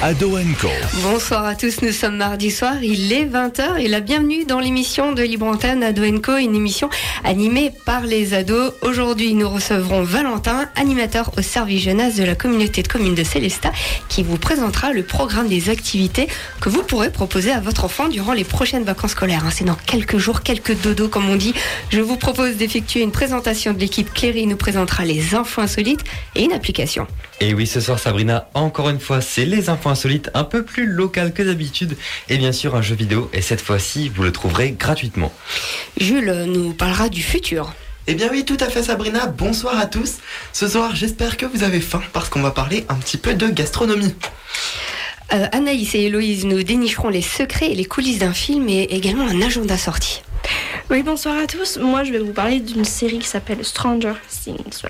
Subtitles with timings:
[0.00, 0.68] Ado Co.
[1.02, 5.10] Bonsoir à tous, nous sommes mardi soir, il est 20h et la bienvenue dans l'émission
[5.10, 6.88] de Libre Antenne Ado Co, une émission
[7.24, 8.74] animée par les ados.
[8.82, 13.72] Aujourd'hui, nous recevrons Valentin, animateur au service jeunesse de la communauté de communes de Célestat,
[14.08, 16.28] qui vous présentera le programme des activités
[16.60, 19.42] que vous pourrez proposer à votre enfant durant les prochaines vacances scolaires.
[19.50, 21.54] C'est dans quelques jours, quelques dodos comme on dit.
[21.90, 24.14] Je vous propose d'effectuer une présentation de l'équipe.
[24.14, 26.04] Cléry nous présentera les infos insolites
[26.36, 27.08] et une application.
[27.40, 30.86] Et oui, ce soir, Sabrina, encore une fois, c'est les infos insolites, un peu plus
[30.86, 31.96] locales que d'habitude,
[32.28, 35.32] et bien sûr un jeu vidéo, et cette fois-ci, vous le trouverez gratuitement.
[35.98, 37.72] Jules nous parlera du futur.
[38.10, 40.14] Eh bien oui, tout à fait Sabrina, bonsoir à tous.
[40.54, 43.48] Ce soir, j'espère que vous avez faim parce qu'on va parler un petit peu de
[43.48, 44.14] gastronomie.
[45.34, 49.26] Euh, Anaïs et Héloïse nous dénicheront les secrets et les coulisses d'un film et également
[49.28, 50.22] un agenda sorti.
[50.90, 51.76] Oui, bonsoir à tous.
[51.76, 54.86] Moi, je vais vous parler d'une série qui s'appelle Stranger Things.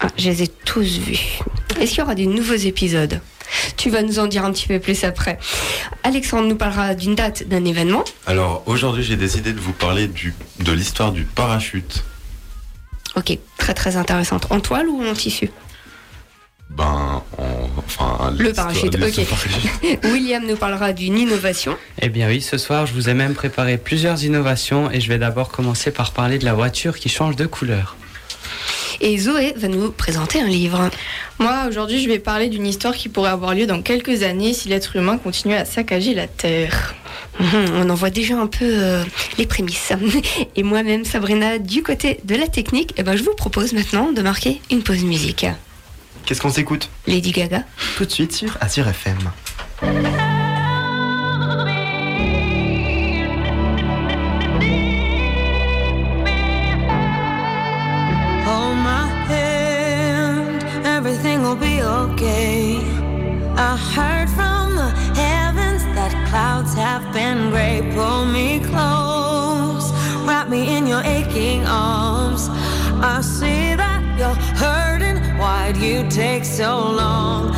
[0.00, 1.38] Ah, je les ai tous vus.
[1.80, 3.20] Est-ce qu'il y aura des nouveaux épisodes?
[3.76, 5.38] Tu vas nous en dire un petit peu plus après.
[6.02, 8.04] Alexandre nous parlera d'une date, d'un événement.
[8.26, 12.04] Alors aujourd'hui j'ai décidé de vous parler du, de l'histoire du parachute.
[13.16, 14.46] Ok, très très intéressante.
[14.50, 15.50] En toile ou en tissu?
[16.70, 17.22] Ben,
[17.78, 19.98] enfin, le parachute, ok.
[20.04, 21.76] William nous parlera d'une innovation.
[22.00, 25.18] Eh bien oui, ce soir, je vous ai même préparé plusieurs innovations et je vais
[25.18, 27.96] d'abord commencer par parler de la voiture qui change de couleur.
[29.00, 30.90] Et Zoé va nous présenter un livre.
[31.38, 34.68] Moi, aujourd'hui, je vais parler d'une histoire qui pourrait avoir lieu dans quelques années si
[34.68, 36.94] l'être humain continue à saccager la Terre.
[37.38, 39.04] Mhm, on en voit déjà un peu euh,
[39.38, 39.92] les prémices.
[40.56, 44.22] Et moi-même, Sabrina, du côté de la technique, eh ben, je vous propose maintenant de
[44.22, 45.46] marquer une pause musique.
[46.26, 46.90] Qu'est-ce qu'on s'écoute?
[47.06, 47.62] Lady Gaga.
[47.96, 49.18] Tout de suite sur Azure FM.
[76.18, 77.57] Take so long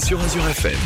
[0.00, 0.78] sur Azure FM.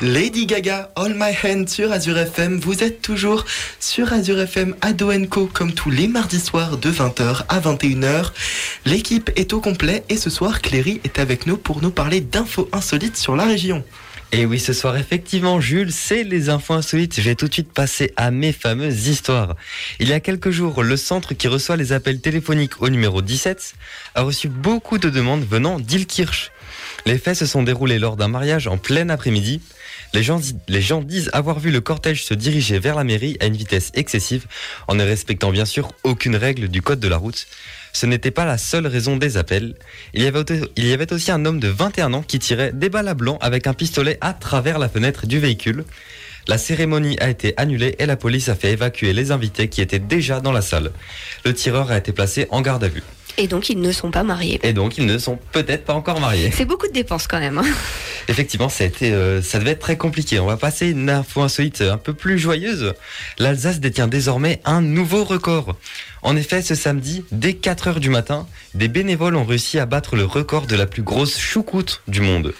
[0.00, 2.58] Lady Gaga, All My Hand sur Azure FM.
[2.60, 3.44] Vous êtes toujours
[3.80, 8.32] sur Azure FM Ado Co comme tous les mardis soirs de 20h à 21h.
[8.86, 12.68] L'équipe est au complet et ce soir Cléry est avec nous pour nous parler d'infos
[12.72, 13.84] insolites sur la région.
[14.34, 17.16] Et oui, ce soir, effectivement, Jules, c'est les infos insolites.
[17.16, 19.56] Je vais tout de suite passer à mes fameuses histoires.
[20.00, 23.74] Il y a quelques jours, le centre qui reçoit les appels téléphoniques au numéro 17
[24.14, 26.50] a reçu beaucoup de demandes venant d'Ilkirch.
[27.04, 29.60] Les faits se sont déroulés lors d'un mariage en plein après-midi.
[30.14, 33.90] Les gens, disent avoir vu le cortège se diriger vers la mairie à une vitesse
[33.94, 34.46] excessive,
[34.86, 37.46] en ne respectant bien sûr aucune règle du code de la route.
[37.92, 39.74] Ce n'était pas la seule raison des appels.
[40.14, 40.44] Il y, avait,
[40.76, 43.38] il y avait aussi un homme de 21 ans qui tirait des balles à blanc
[43.40, 45.84] avec un pistolet à travers la fenêtre du véhicule.
[46.48, 49.98] La cérémonie a été annulée et la police a fait évacuer les invités qui étaient
[49.98, 50.92] déjà dans la salle.
[51.44, 53.02] Le tireur a été placé en garde à vue.
[53.38, 54.60] Et donc, ils ne sont pas mariés.
[54.62, 56.50] Et donc, ils ne sont peut-être pas encore mariés.
[56.54, 57.58] C'est beaucoup de dépenses quand même.
[57.58, 57.64] hein.
[58.28, 60.38] Effectivement, ça, a été, euh, ça devait être très compliqué.
[60.38, 62.94] On va passer une info insolite un peu plus joyeuse.
[63.38, 65.76] L'Alsace détient désormais un nouveau record.
[66.22, 70.14] En effet, ce samedi, dès 4 heures du matin, des bénévoles ont réussi à battre
[70.14, 72.54] le record de la plus grosse choucroute du monde.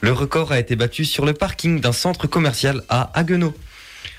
[0.00, 3.54] Le record a été battu sur le parking d'un centre commercial à Haguenau.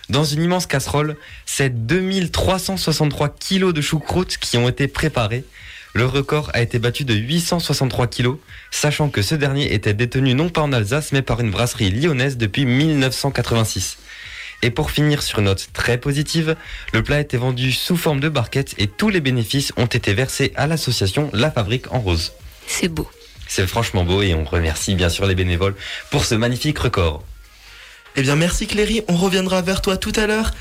[0.10, 5.44] Dans une immense casserole, c'est 2363 kilos de choucroute qui ont été préparés.
[5.96, 8.38] Le record a été battu de 863 kilos,
[8.70, 12.36] sachant que ce dernier était détenu non pas en Alsace, mais par une brasserie lyonnaise
[12.36, 13.98] depuis 1986.
[14.62, 16.58] Et pour finir sur une note très positive,
[16.92, 20.14] le plat a été vendu sous forme de barquette et tous les bénéfices ont été
[20.14, 22.34] versés à l'association La Fabrique en Rose.
[22.68, 23.10] C'est beau.
[23.48, 25.76] C'est franchement beau et on remercie bien sûr les bénévoles
[26.12, 27.24] pour ce magnifique record.
[28.18, 29.02] Eh bien, merci Cléry.
[29.10, 30.52] On reviendra vers toi tout à l'heure.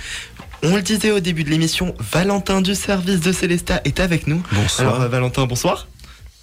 [0.64, 4.42] On le disait au début de l'émission, Valentin du service de Célesta est avec nous.
[4.52, 4.88] Bonsoir.
[4.88, 5.88] Alors, euh, Valentin, bonsoir.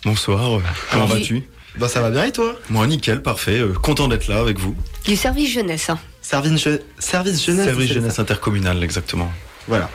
[0.05, 1.43] Bonsoir, euh, comment vas-tu
[1.77, 2.55] Bah, ça va bien et toi?
[2.69, 3.59] Moi, nickel, parfait.
[3.59, 4.75] euh, content d'être là avec vous.
[5.05, 5.89] Du service jeunesse.
[5.89, 5.99] hein.
[6.21, 7.65] Service, je- service jeunesse.
[7.65, 9.31] Service jeunesse intercommunale, exactement.
[9.67, 9.89] Voilà.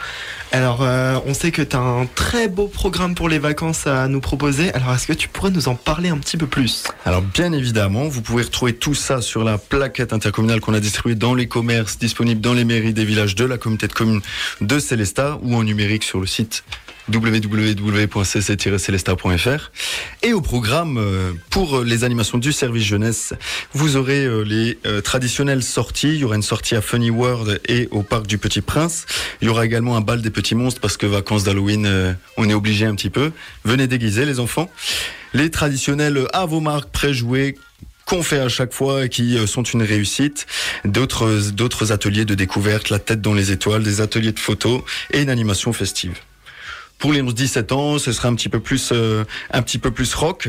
[0.53, 4.09] Alors, euh, on sait que tu as un très beau programme pour les vacances à
[4.09, 4.73] nous proposer.
[4.75, 6.85] Alors, est-ce que tu pourrais nous en parler un petit peu plus?
[7.05, 11.17] Alors, bien évidemment, vous pouvez retrouver tout ça sur la plaquette intercommunale qu'on a distribuée
[11.17, 14.21] dans les commerces, disponible dans les mairies des villages de la communauté de communes
[14.61, 16.65] de Célestat ou en numérique sur le site
[17.13, 19.71] www.cc-celesta.fr.
[20.23, 23.35] Et au programme, euh, pour les animations du service jeunesse,
[23.73, 26.09] vous aurez euh, les euh, traditionnelles sorties.
[26.09, 29.07] Il y aura une sortie à Funny World et au Parc du Petit Prince.
[29.41, 32.49] Il y aura également un bal des petits monstres parce que vacances d'Halloween, euh, on
[32.49, 33.33] est obligé un petit peu.
[33.65, 34.71] Venez déguiser les enfants.
[35.35, 37.57] Les traditionnels à vos marques préjoués
[38.07, 40.47] qu'on fait à chaque fois et qui euh, sont une réussite.
[40.85, 45.23] D'autres, d'autres ateliers de découverte, la tête dans les étoiles, des ateliers de photos et
[45.23, 46.15] une animation festive.
[46.99, 50.15] Pour les 11-17 ans, ce sera un petit peu plus, euh, un petit peu plus
[50.15, 50.49] rock.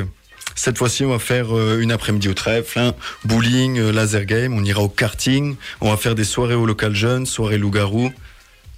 [0.56, 2.96] Cette fois-ci, on va faire euh, une après-midi au trèfle, hein,
[3.26, 6.96] bowling, euh, laser game, on ira au karting, on va faire des soirées au local
[6.96, 8.12] jeune, soirées loup-garou,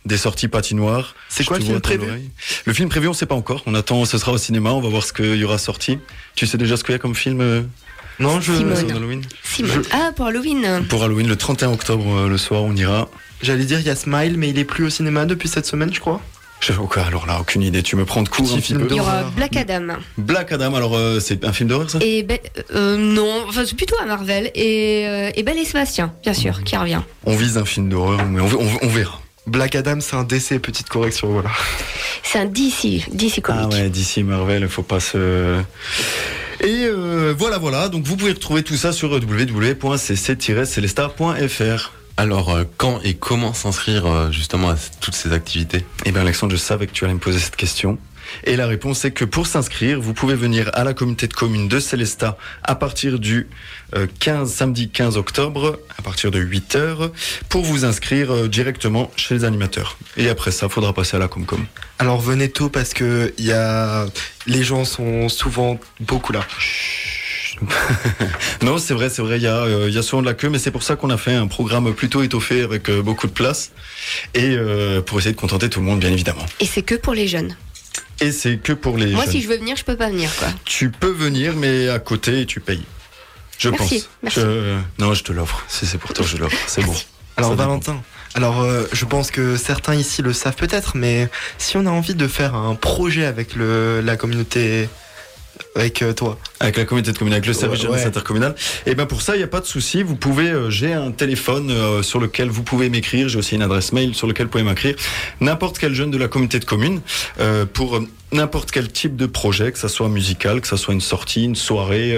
[0.06, 1.16] des sorties patinoires.
[1.30, 2.08] C'est quoi le film prévu.
[2.66, 3.64] Le film prévu, on sait pas encore.
[3.66, 6.00] On attend, ce sera au cinéma, on va voir ce qu'il y aura sorti.
[6.36, 7.62] Tu sais déjà ce qu'il y a comme film euh,
[8.20, 8.54] Non, je.
[8.54, 8.92] Simone.
[8.92, 9.22] Halloween?
[9.44, 9.84] Simone.
[9.92, 10.86] Ah, pour Halloween.
[10.90, 13.10] Pour Halloween, le 31 octobre, euh, le soir, on ira.
[13.42, 15.94] J'allais dire, il y a Smile, mais il est plus au cinéma depuis cette semaine,
[15.94, 16.22] je crois.
[16.62, 17.82] Je sais pas, alors là, aucune idée.
[17.84, 18.88] Tu me prends de court un petit film peu.
[18.92, 19.32] Il y aura d'horreur.
[19.32, 19.88] Black Adam.
[20.18, 22.00] Black Adam, alors euh, c'est un film d'horreur ça?
[22.02, 22.38] Et Be-
[22.76, 24.52] euh, non, enfin, c'est plutôt à Marvel.
[24.56, 27.00] Et, euh, et Belle et Sébastien, bien sûr, qui revient.
[27.26, 29.22] On vise un film d'horreur, mais on, on- on verra.
[29.48, 31.50] Black Adam, c'est un décès, petite correction, voilà.
[32.24, 33.62] C'est un DC, DC Comics.
[33.64, 35.62] Ah ouais, d'ici Marvel, il faut pas se.
[36.62, 37.88] Et euh, voilà, voilà.
[37.88, 41.92] Donc vous pouvez retrouver tout ça sur www.cc-celesta.fr.
[42.20, 45.86] Alors, euh, quand et comment s'inscrire euh, justement à toutes ces activités?
[46.04, 47.98] Eh bien, Alexandre, je savais que tu allais me poser cette question.
[48.44, 51.70] Et la réponse est que pour s'inscrire, vous pouvez venir à la communauté de communes
[51.70, 53.48] de Célestat à partir du
[53.96, 57.12] euh, 15, samedi 15 octobre, à partir de 8 heures,
[57.48, 59.98] pour vous inscrire euh, directement chez les animateurs.
[60.18, 61.66] Et après ça, faudra passer à la Comcom.
[62.00, 64.08] Alors venez tôt parce que il y a...
[64.46, 66.42] les gens sont souvent beaucoup là.
[68.62, 70.34] Non, c'est vrai, c'est vrai, il y, a, euh, il y a souvent de la
[70.34, 73.28] queue, mais c'est pour ça qu'on a fait un programme plutôt étoffé avec euh, beaucoup
[73.28, 73.72] de place.
[74.34, 76.46] Et euh, pour essayer de contenter tout le monde, bien évidemment.
[76.60, 77.56] Et c'est que pour les jeunes.
[78.22, 79.34] Et c'est que pour les Moi, jeunes.
[79.34, 80.48] si je veux venir, je peux pas venir, quoi.
[80.66, 82.84] Tu peux venir, mais à côté, tu payes.
[83.58, 84.10] Je Merci, pense.
[84.24, 84.40] merci.
[84.42, 85.64] Je- Non, je te l'offre.
[85.68, 86.58] Si c'est pour toi, je l'offre.
[86.68, 86.94] C'est bon.
[87.38, 87.68] Alors Ça dépend.
[87.70, 88.02] Valentin,
[88.36, 92.16] alors euh, je pense que certains ici le savent peut-être, mais si on a envie
[92.16, 94.90] de faire un projet avec le, la communauté
[95.76, 96.38] avec euh, toi.
[96.60, 98.04] Avec la communauté de communes, avec le service Ouais, ouais.
[98.06, 98.56] intercommunal.
[98.86, 100.04] Et ben pour ça, il n'y a pas de souci.
[100.04, 103.30] Vous pouvez, euh, j'ai un téléphone euh, sur lequel vous pouvez m'écrire.
[103.30, 104.96] J'ai aussi une adresse mail sur lequel vous pouvez m'écrire.
[105.42, 107.02] N'importe quel jeune de la communauté de communes
[107.40, 108.02] euh, pour
[108.32, 111.56] n'importe quel type de projet, que ça soit musical, que ça soit une sortie, une
[111.56, 112.16] soirée,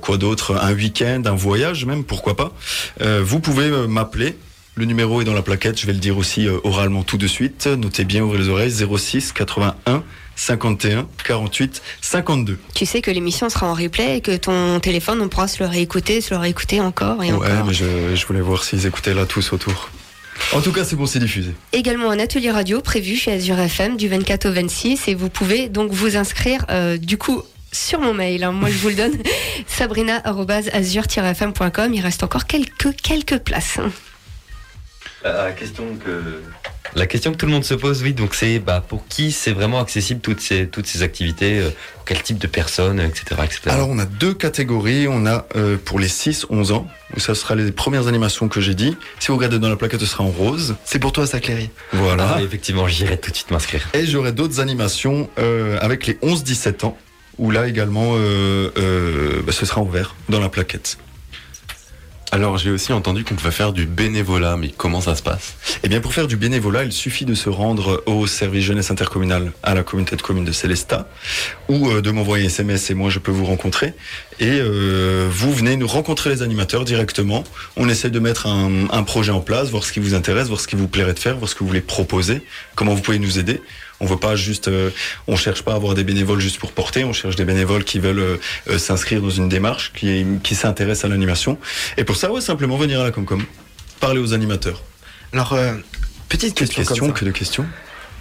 [0.00, 2.52] quoi d'autre, un week-end, un voyage même, pourquoi pas.
[3.00, 4.36] Vous pouvez m'appeler.
[4.76, 7.66] Le numéro est dans la plaquette, je vais le dire aussi oralement tout de suite.
[7.66, 10.04] Notez bien, ouvrez les oreilles, 06 81
[10.38, 12.58] 51 48 52.
[12.74, 15.68] Tu sais que l'émission sera en replay et que ton téléphone, on pourra se le
[15.68, 17.66] réécouter, se le réécouter encore et Ouais, encore.
[17.66, 19.90] mais je, je voulais voir s'ils écoutaient là tous autour.
[20.54, 21.52] En tout cas, c'est bon, c'est diffusé.
[21.72, 25.68] Également un atelier radio prévu chez Azure FM du 24 au 26 et vous pouvez
[25.68, 27.42] donc vous inscrire euh, du coup
[27.72, 28.44] sur mon mail.
[28.44, 28.52] hein.
[28.52, 29.18] Moi, je vous le donne.
[29.66, 31.92] sabrina-azure-fm.com.
[31.94, 33.78] Il reste encore quelques, quelques places.
[35.24, 36.40] La question que
[36.94, 39.52] la question que tout le monde se pose, oui, donc c'est bah, pour qui c'est
[39.52, 43.60] vraiment accessible toutes ces toutes ces activités, euh, pour quel type de personnes, etc., etc.
[43.66, 45.06] Alors, on a deux catégories.
[45.08, 48.74] On a euh, pour les 6-11 ans, où ça sera les premières animations que j'ai
[48.74, 48.96] dit.
[49.18, 50.76] Si vous regardez dans la plaquette, ce sera en rose.
[50.84, 51.70] C'est pour toi, ça, Cléry.
[51.92, 52.36] Voilà.
[52.36, 53.88] Ah, effectivement, j'irai tout de suite m'inscrire.
[53.94, 56.96] Et j'aurai d'autres animations euh, avec les 11-17 ans,
[57.38, 60.98] où là également, euh, euh, bah, ce sera en vert dans la plaquette.
[62.30, 65.54] Alors j'ai aussi entendu qu'on pouvait faire du bénévolat, mais comment ça se passe?
[65.82, 69.52] Eh bien, pour faire du bénévolat, il suffit de se rendre au service jeunesse intercommunal
[69.62, 71.08] à la communauté de communes de Célestat
[71.70, 73.94] ou euh, de m'envoyer SMS et moi je peux vous rencontrer.
[74.40, 77.44] Et euh, vous venez nous rencontrer les animateurs directement.
[77.76, 80.60] On essaie de mettre un, un projet en place, voir ce qui vous intéresse, voir
[80.60, 82.42] ce qui vous plairait de faire, voir ce que vous voulez proposer,
[82.74, 83.62] comment vous pouvez nous aider.
[84.00, 84.90] On veut pas juste, euh,
[85.26, 87.04] on cherche pas à avoir des bénévoles juste pour porter.
[87.04, 88.36] On cherche des bénévoles qui veulent euh,
[88.70, 91.58] euh, s'inscrire dans une démarche, qui, qui s'intéressent à l'animation.
[91.96, 93.42] Et pour ça, ouais, simplement venir à la Comcom,
[94.00, 94.82] parler aux animateurs.
[95.32, 95.74] Alors, euh,
[96.28, 97.12] petite question, comme ça.
[97.12, 97.66] que de questions.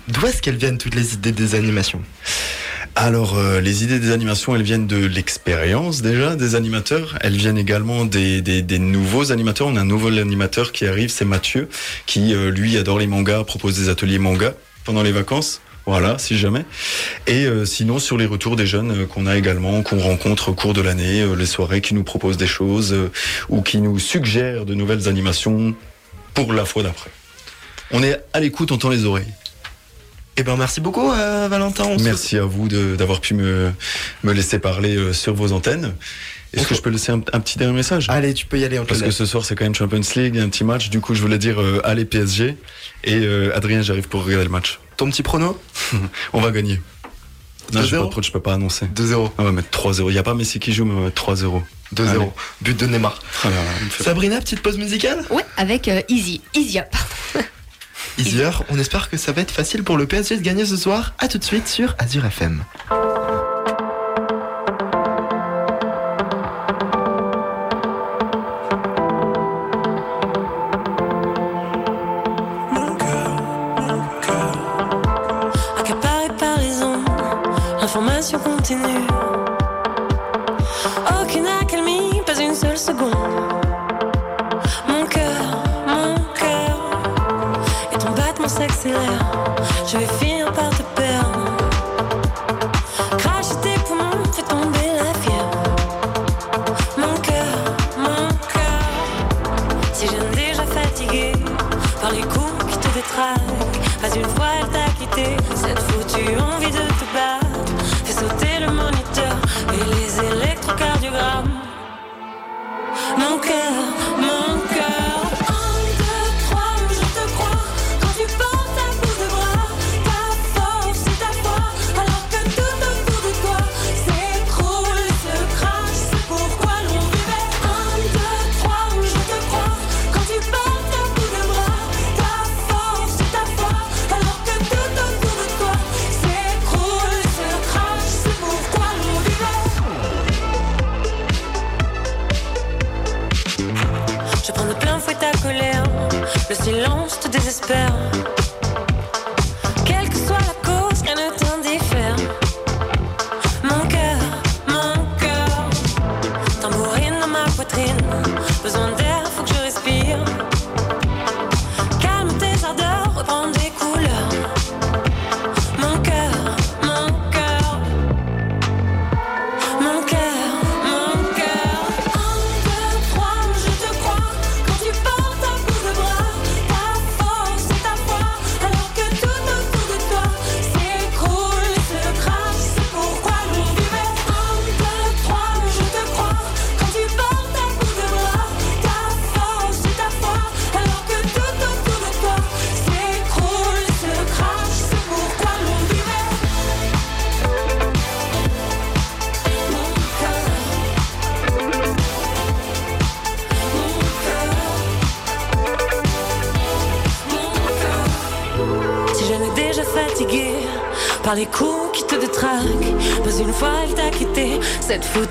[0.08, 2.02] D'où est-ce qu'elles viennent toutes les idées des animations?
[2.96, 7.18] Alors, euh, les idées des animations, elles viennent de l'expérience déjà des animateurs.
[7.22, 9.68] Elles viennent également des, des, des nouveaux animateurs.
[9.68, 11.70] On a un nouveau animateur qui arrive, c'est Mathieu,
[12.08, 14.54] qui euh, lui adore les mangas, propose des ateliers manga
[14.84, 15.62] pendant les vacances.
[15.88, 16.66] Voilà, si jamais.
[17.28, 20.54] Et euh, sinon, sur les retours des jeunes euh, qu'on a également, qu'on rencontre au
[20.54, 23.10] cours de l'année, euh, les soirées qui nous proposent des choses euh,
[23.50, 25.74] ou qui nous suggèrent de nouvelles animations
[26.34, 27.10] pour la fois d'après.
[27.92, 29.34] On est à l'écoute, on tend les oreilles.
[30.36, 31.86] Eh ben, merci beaucoup, euh, Valentin.
[31.86, 33.72] On se- Merci à vous de- d'avoir pu me,
[34.24, 35.96] me laisser parler euh, sur vos antennes.
[36.54, 38.08] Est-ce que je peux laisser un, un petit dernier message?
[38.10, 40.50] Allez, tu peux y aller, Parce que ce soir, c'est quand même Champions League, un
[40.50, 40.90] petit match.
[40.90, 42.56] Du coup, je voulais dire euh, allez PSG.
[43.06, 44.80] Et euh, Adrien, j'arrive pour regarder le match.
[44.98, 45.60] Ton petit prono
[46.34, 46.82] On va gagner.
[47.74, 48.10] Non, je 2-0?
[48.10, 48.86] peux, pas, je peux pas annoncer.
[48.88, 49.32] 2-0.
[49.38, 50.06] On va mettre 3-0.
[50.10, 51.62] Il n'y a pas Messi qui joue, mais on va mettre 3-0.
[51.96, 52.08] 2-0.
[52.10, 52.30] Allez.
[52.62, 53.20] But de Neymar.
[53.44, 53.56] Ah là
[54.00, 55.24] Sabrina, petite pause musicale?
[55.30, 56.42] Ouais, avec euh, Easy.
[56.54, 56.88] Easy Up.
[58.18, 61.14] Easier, on espère que ça va être facile pour le PSG de gagner ce soir.
[61.20, 62.64] À tout de suite sur Azure FM.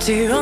[0.07, 0.36] Cette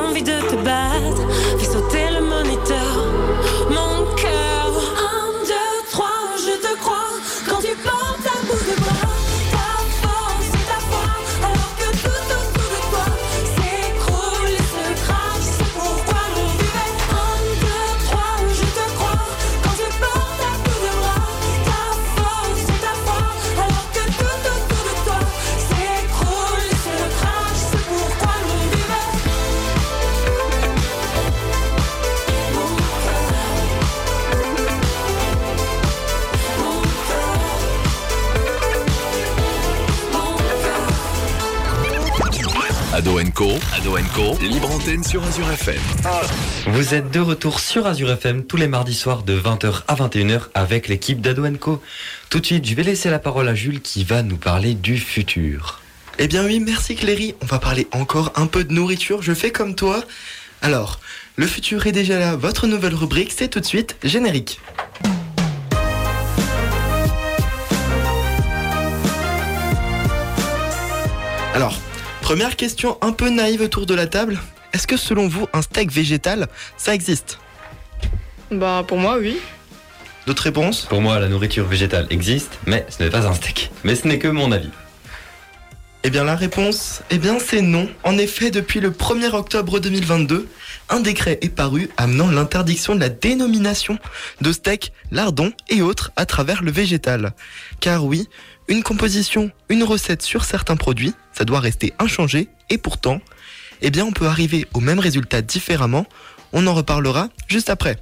[45.15, 45.81] sur Azure FM.
[46.67, 50.49] Vous êtes de retour sur Azure FM tous les mardis soirs de 20h à 21h
[50.55, 51.81] avec l'équipe d'Ado Co.
[52.31, 54.99] Tout de suite, je vais laisser la parole à Jules qui va nous parler du
[54.99, 55.81] futur.
[56.19, 57.37] Eh bien oui, merci Cléry.
[57.43, 59.23] On va parler encore un peu de nourriture.
[59.23, 60.03] Je fais comme toi.
[60.63, 60.99] Alors,
[61.37, 62.35] le futur est déjà là.
[62.35, 64.61] Votre nouvelle rubrique, c'est tout de suite générique.
[71.55, 71.79] Alors,
[72.21, 74.41] première question un peu naïve autour de la table.
[74.75, 77.39] Est-ce que selon vous, un steak végétal, ça existe?
[78.51, 79.39] Bah, pour moi, oui.
[80.27, 80.87] D'autres réponses?
[80.89, 83.71] Pour moi, la nourriture végétale existe, mais ce n'est pas un steak.
[83.85, 84.71] Mais ce n'est que mon avis.
[86.07, 87.89] Eh bien la réponse, eh bien c'est non.
[88.03, 90.47] En effet, depuis le 1er octobre 2022,
[90.91, 93.99] un décret est paru amenant l'interdiction de la dénomination
[94.43, 97.33] de steak, lardons et autres à travers le végétal.
[97.81, 98.29] Car oui,
[98.69, 103.23] une composition, une recette sur certains produits, ça doit rester inchangé et pourtant,
[103.83, 106.07] eh bien on peut arriver au même résultat différemment.
[106.53, 107.97] On en reparlera juste après.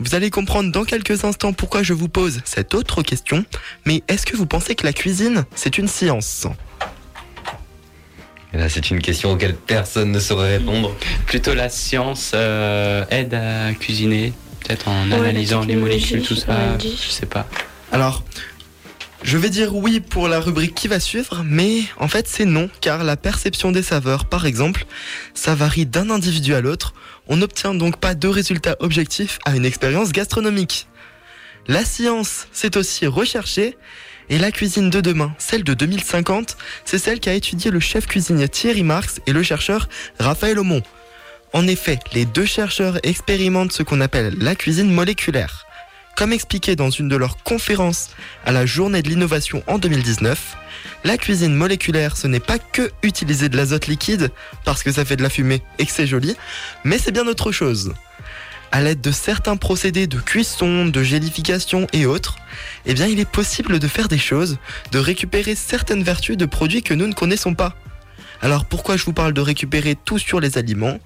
[0.00, 3.44] Vous allez comprendre dans quelques instants pourquoi je vous pose cette autre question,
[3.84, 6.46] mais est-ce que vous pensez que la cuisine, c'est une science?
[8.54, 10.94] Et là, c'est une question auquel personne ne saurait répondre.
[11.26, 16.78] Plutôt la science euh, aide à cuisiner, peut-être en Ouais, analysant les molécules, tout ça.
[16.78, 17.46] Je sais pas.
[17.92, 18.22] Alors,
[19.22, 22.70] je vais dire oui pour la rubrique qui va suivre, mais en fait c'est non,
[22.80, 24.86] car la perception des saveurs, par exemple,
[25.34, 26.94] ça varie d'un individu à l'autre.
[27.26, 30.86] On n'obtient donc pas de résultats objectifs à une expérience gastronomique.
[31.66, 33.76] La science, c'est aussi recherché,
[34.30, 38.48] et la cuisine de demain, celle de 2050, c'est celle qu'a étudié le chef cuisinier
[38.48, 40.82] Thierry Marx et le chercheur Raphaël Aumont.
[41.52, 45.67] En effet, les deux chercheurs expérimentent ce qu'on appelle la cuisine moléculaire.
[46.18, 48.10] Comme expliqué dans une de leurs conférences
[48.44, 50.56] à la journée de l'innovation en 2019,
[51.04, 54.32] la cuisine moléculaire, ce n'est pas que utiliser de l'azote liquide
[54.64, 56.34] parce que ça fait de la fumée et que c'est joli,
[56.82, 57.94] mais c'est bien autre chose.
[58.72, 62.36] À l'aide de certains procédés de cuisson, de gélification et autres,
[62.84, 64.58] eh bien il est possible de faire des choses,
[64.90, 67.76] de récupérer certaines vertus de produits que nous ne connaissons pas.
[68.40, 70.98] Alors pourquoi je vous parle de récupérer tout sur les aliments?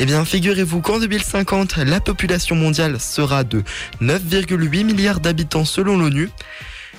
[0.00, 3.62] Eh bien figurez-vous qu'en 2050, la population mondiale sera de
[4.02, 6.30] 9,8 milliards d'habitants selon l'ONU.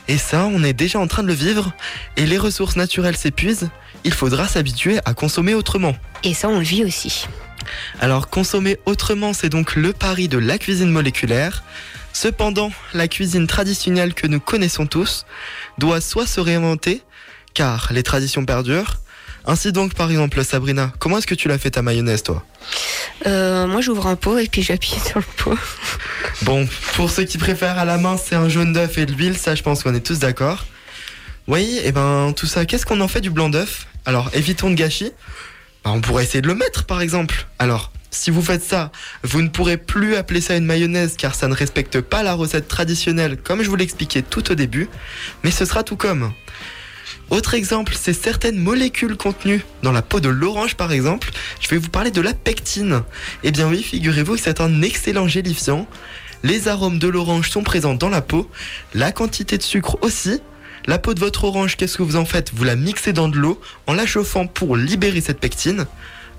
[0.08, 1.74] Et ça, on est déjà en train de le vivre,
[2.16, 3.70] et les ressources naturelles s'épuisent,
[4.04, 5.96] il faudra s'habituer à consommer autrement.
[6.24, 7.28] Et ça, on le vit aussi.
[8.00, 11.64] Alors consommer autrement, c'est donc le pari de la cuisine moléculaire.
[12.14, 15.26] Cependant, la cuisine traditionnelle que nous connaissons tous
[15.80, 17.02] doit soit se réinventer,
[17.56, 19.00] car les traditions perdurent.
[19.48, 22.44] Ainsi donc, par exemple, Sabrina, comment est-ce que tu l'as fait ta mayonnaise, toi?
[23.28, 25.58] Euh, moi, j'ouvre un pot et puis j'appuie sur le pot.
[26.42, 29.38] Bon, pour ceux qui préfèrent à la main, c'est un jaune d'œuf et de l'huile,
[29.38, 30.66] ça je pense qu'on est tous d'accord.
[31.48, 33.88] Oui, et ben tout ça, qu'est-ce qu'on en fait du blanc d'œuf?
[34.06, 35.14] Alors évitons de gâchis.
[35.86, 37.48] Ben, on pourrait essayer de le mettre par exemple.
[37.58, 38.92] Alors, si vous faites ça,
[39.24, 42.68] vous ne pourrez plus appeler ça une mayonnaise car ça ne respecte pas la recette
[42.68, 44.90] traditionnelle comme je vous l'expliquais tout au début,
[45.44, 46.34] mais ce sera tout comme.
[47.30, 51.32] Autre exemple, c'est certaines molécules contenues dans la peau de l'orange par exemple.
[51.60, 53.02] Je vais vous parler de la pectine.
[53.44, 55.88] Eh bien oui, figurez-vous que c'est un excellent gélifiant.
[56.44, 58.50] Les arômes de l'orange sont présents dans la peau,
[58.94, 60.40] la quantité de sucre aussi.
[60.86, 62.52] La peau de votre orange, qu'est-ce que vous en faites?
[62.54, 65.88] Vous la mixez dans de l'eau en la chauffant pour libérer cette pectine.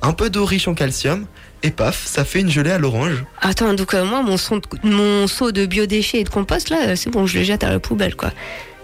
[0.03, 1.27] Un peu d'eau riche en calcium,
[1.65, 3.25] et paf, ça fait une gelée à l'orange.
[3.41, 6.97] Attends, donc euh, moi, mon, son mon seau de biodéchets et de compost, là, euh,
[6.97, 8.31] c'est bon, je le jette à la poubelle, quoi.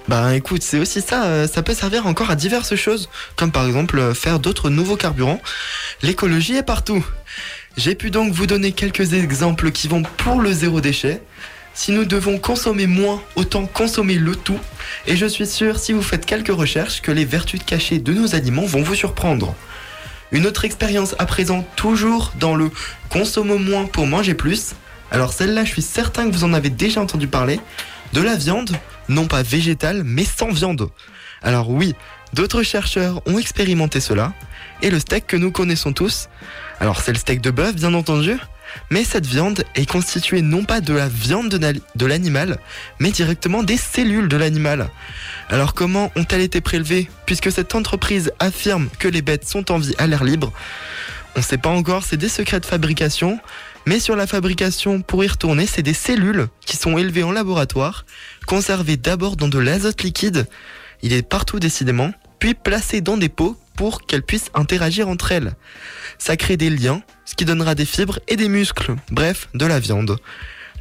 [0.09, 3.67] Bah écoute, c'est aussi ça, euh, ça peut servir encore à diverses choses, comme par
[3.67, 5.41] exemple euh, faire d'autres nouveaux carburants.
[6.03, 7.05] L'écologie est partout.
[7.77, 11.23] J'ai pu donc vous donner quelques exemples qui vont pour le zéro déchet.
[11.75, 14.59] Si nous devons consommer moins, autant consommer le tout.
[15.07, 18.35] Et je suis sûr, si vous faites quelques recherches, que les vertus cachées de nos
[18.35, 19.55] aliments vont vous surprendre.
[20.33, 22.71] Une autre expérience à présent, toujours dans le
[23.09, 24.75] consomme moins pour manger plus.
[25.11, 27.61] Alors celle-là, je suis certain que vous en avez déjà entendu parler.
[28.13, 28.77] De la viande,
[29.09, 30.89] non pas végétale, mais sans viande.
[31.43, 31.95] Alors oui,
[32.33, 34.33] D'autres chercheurs ont expérimenté cela,
[34.81, 36.31] et le steak que nous connaissons tous,
[36.81, 38.39] alors c'est le steak de bœuf bien entendu,
[38.91, 41.61] mais cette viande est constituée non pas de la viande
[41.95, 42.59] de l'animal,
[43.01, 44.89] mais directement des cellules de l'animal.
[45.51, 49.95] Alors comment ont-elles été prélevées Puisque cette entreprise affirme que les bêtes sont en vie
[49.99, 50.55] à l'air libre,
[51.37, 53.41] on ne sait pas encore, c'est des secrets de fabrication,
[53.87, 58.05] mais sur la fabrication, pour y retourner, c'est des cellules qui sont élevées en laboratoire,
[58.47, 60.47] conservées d'abord dans de l'azote liquide,
[61.03, 65.55] il est partout décidément, puis placées dans des pots pour qu'elles puissent interagir entre elles.
[66.19, 69.81] Ça crée des liens, ce qui donnera des fibres et des muscles, bref, de la
[69.81, 70.17] viande.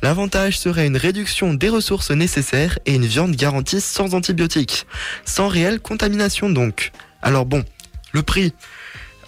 [0.04, 4.86] L'avantage serait une réduction des ressources nécessaires et une viande garantie sans antibiotiques,
[5.26, 6.92] sans réelle contamination donc.
[7.22, 7.64] Alors bon,
[8.12, 8.54] le prix.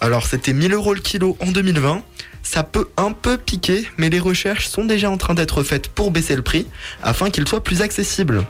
[0.02, 2.04] Alors c'était 1000 euros le kilo en 2020.
[2.44, 6.12] Ça peut un peu piquer, mais les recherches sont déjà en train d'être faites pour
[6.12, 6.68] baisser le prix,
[7.02, 8.46] afin qu'il soit plus accessible.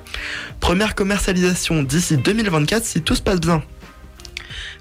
[0.60, 3.64] Première commercialisation d'ici 2024 si tout se passe bien.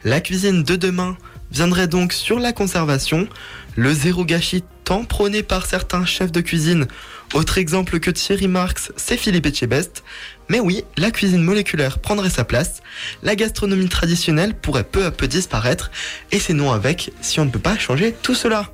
[0.03, 1.17] La cuisine de demain
[1.53, 3.29] viendrait donc sur la conservation,
[3.77, 6.87] le zéro gâchis tant prôné par certains chefs de cuisine.
[7.35, 10.03] Autre exemple que Thierry Marx, c'est Philippe Etchebest.
[10.49, 12.81] Mais oui, la cuisine moléculaire prendrait sa place,
[13.23, 15.91] la gastronomie traditionnelle pourrait peu à peu disparaître,
[16.33, 18.73] et c'est non avec si on ne peut pas changer tout cela.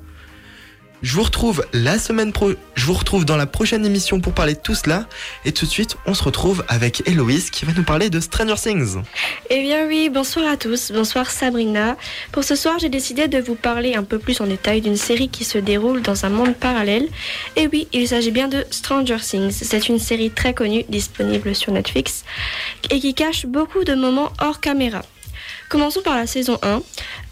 [1.01, 4.55] Je vous retrouve la semaine pro, je vous retrouve dans la prochaine émission pour parler
[4.55, 5.07] de tout cela,
[5.45, 8.57] et tout de suite on se retrouve avec Héloïse qui va nous parler de Stranger
[8.61, 8.97] Things.
[9.49, 11.97] Eh bien oui, bonsoir à tous, bonsoir Sabrina.
[12.33, 15.29] Pour ce soir, j'ai décidé de vous parler un peu plus en détail d'une série
[15.29, 17.07] qui se déroule dans un monde parallèle.
[17.55, 19.53] Et oui, il s'agit bien de Stranger Things.
[19.53, 22.25] C'est une série très connue, disponible sur Netflix,
[22.91, 25.03] et qui cache beaucoup de moments hors caméra.
[25.69, 26.83] Commençons par la saison 1.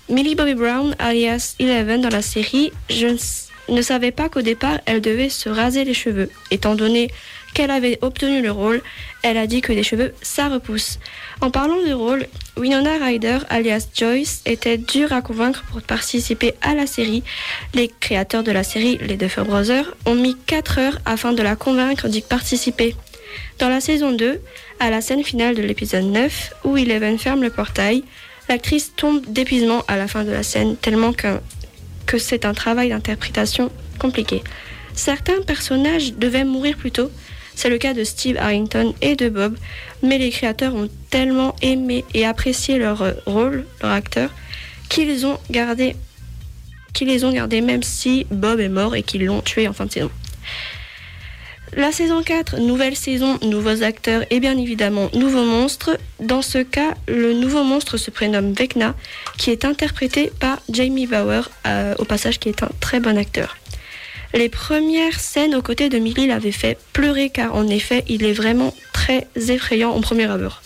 [0.08, 4.42] Millie Bobby Brown, alias Eleven dans la série, je ne s- ne savais pas qu'au
[4.42, 6.30] départ, elle devait se raser les cheveux.
[6.50, 7.10] Étant donné
[7.54, 8.82] qu'elle avait obtenu le rôle,
[9.22, 10.98] elle a dit que les cheveux, ça repousse.
[11.40, 12.26] En parlant du rôle,
[12.58, 17.22] Winona Ryder, alias Joyce, était dure à convaincre pour participer à la série.
[17.74, 21.56] Les créateurs de la série, les Duffer Brothers, ont mis 4 heures afin de la
[21.56, 22.94] convaincre d'y participer.
[23.58, 24.40] Dans la saison 2,
[24.80, 28.04] à la scène finale de l'épisode 9, où Eleven ferme le portail,
[28.50, 31.40] l'actrice tombe d'épuisement à la fin de la scène, tellement qu'un-
[32.06, 34.42] que c'est un travail d'interprétation compliqué.
[34.94, 37.10] Certains personnages devaient mourir plus tôt,
[37.54, 39.56] c'est le cas de Steve Harrington et de Bob,
[40.02, 44.30] mais les créateurs ont tellement aimé et apprécié leur euh, rôle, leur acteur,
[44.88, 45.96] qu'ils les ont gardés
[47.60, 50.10] même si Bob est mort et qu'ils l'ont tué en fin de saison.
[51.74, 55.98] La saison 4, nouvelle saison, nouveaux acteurs et bien évidemment nouveaux monstres.
[56.20, 58.94] Dans ce cas, le nouveau monstre se prénomme Vecna,
[59.36, 63.56] qui est interprété par Jamie Bauer, euh, au passage qui est un très bon acteur.
[64.32, 68.32] Les premières scènes aux côtés de Millie l'avaient fait pleurer car en effet, il est
[68.32, 70.62] vraiment très effrayant en premier abord.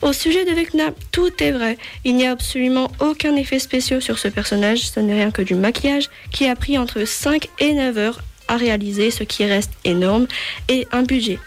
[0.00, 1.78] Au sujet de Vecna, tout est vrai.
[2.04, 5.54] Il n'y a absolument aucun effet spécial sur ce personnage, ce n'est rien que du
[5.54, 8.22] maquillage qui a pris entre 5 et 9 heures
[8.56, 10.26] réaliser, ce qui reste énorme,
[10.68, 11.38] et un budget.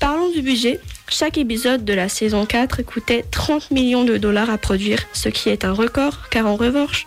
[0.00, 0.80] Parlons du budget.
[1.08, 5.48] Chaque épisode de la saison 4 coûtait 30 millions de dollars à produire, ce qui
[5.48, 7.06] est un record, car en revanche,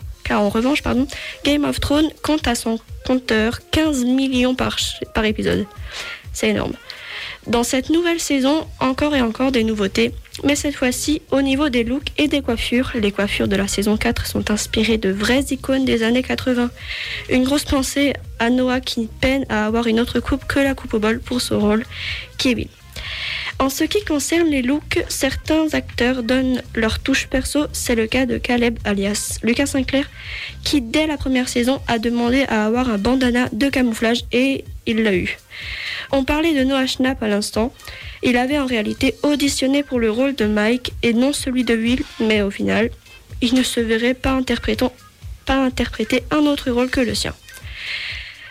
[1.44, 5.65] Game of Thrones compte à son compteur 15 millions par épisode.
[6.34, 6.74] C'est énorme.
[7.47, 11.84] Dans cette nouvelle saison, encore et encore des nouveautés, mais cette fois-ci, au niveau des
[11.84, 15.84] looks et des coiffures, les coiffures de la saison 4 sont inspirées de vraies icônes
[15.84, 16.69] des années 80.
[17.30, 20.93] Une grosse pensée à Noah qui peine à avoir une autre coupe que la coupe
[20.93, 21.84] au bol pour son rôle,
[22.38, 22.67] Kevin.
[23.62, 27.67] En ce qui concerne les looks, certains acteurs donnent leur touche perso.
[27.74, 30.10] C'est le cas de Caleb alias Lucas Sinclair,
[30.63, 35.04] qui dès la première saison a demandé à avoir un bandana de camouflage et il
[35.04, 35.38] l'a eu.
[36.12, 37.71] On parlait de Noah Schnapp à l'instant.
[38.24, 42.04] Il avait en réalité auditionné pour le rôle de Mike et non celui de Will,
[42.19, 42.89] mais au final,
[43.41, 47.36] il ne se verrait pas, interpréter un autre rôle que le sien.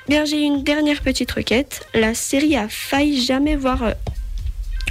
[0.08, 1.84] Bien, j'ai une dernière petite requête.
[1.94, 3.94] La série a failli jamais voir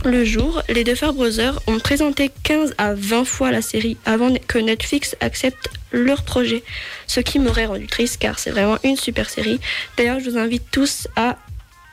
[0.05, 0.61] le jour.
[0.69, 5.69] Les Duffer Brothers ont présenté 15 à 20 fois la série avant que Netflix accepte
[5.91, 6.63] leur projet,
[7.07, 9.59] ce qui m'aurait rendu triste car c'est vraiment une super série.
[9.97, 11.37] D'ailleurs, je vous invite tous à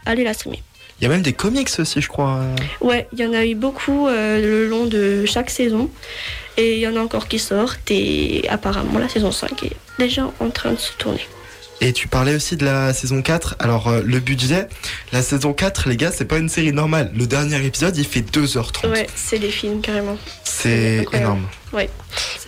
[0.05, 0.63] aller la streamer.
[1.01, 2.41] Il y a même des comics aussi, je crois.
[2.81, 5.91] Ouais, il y en a eu beaucoup euh, le long de chaque saison.
[6.57, 7.91] Et il y en a encore qui sortent.
[7.91, 11.27] Et apparemment, la saison 5 est déjà en train de se tourner.
[11.83, 13.57] Et tu parlais aussi de la saison 4.
[13.59, 14.67] Alors, euh, le budget,
[15.13, 17.11] la saison 4, les gars, c'est pas une série normale.
[17.15, 18.89] Le dernier épisode, il fait 2h30.
[18.91, 20.17] Ouais, c'est des films carrément.
[20.43, 21.47] C'est énorme.
[21.75, 21.91] Ouais.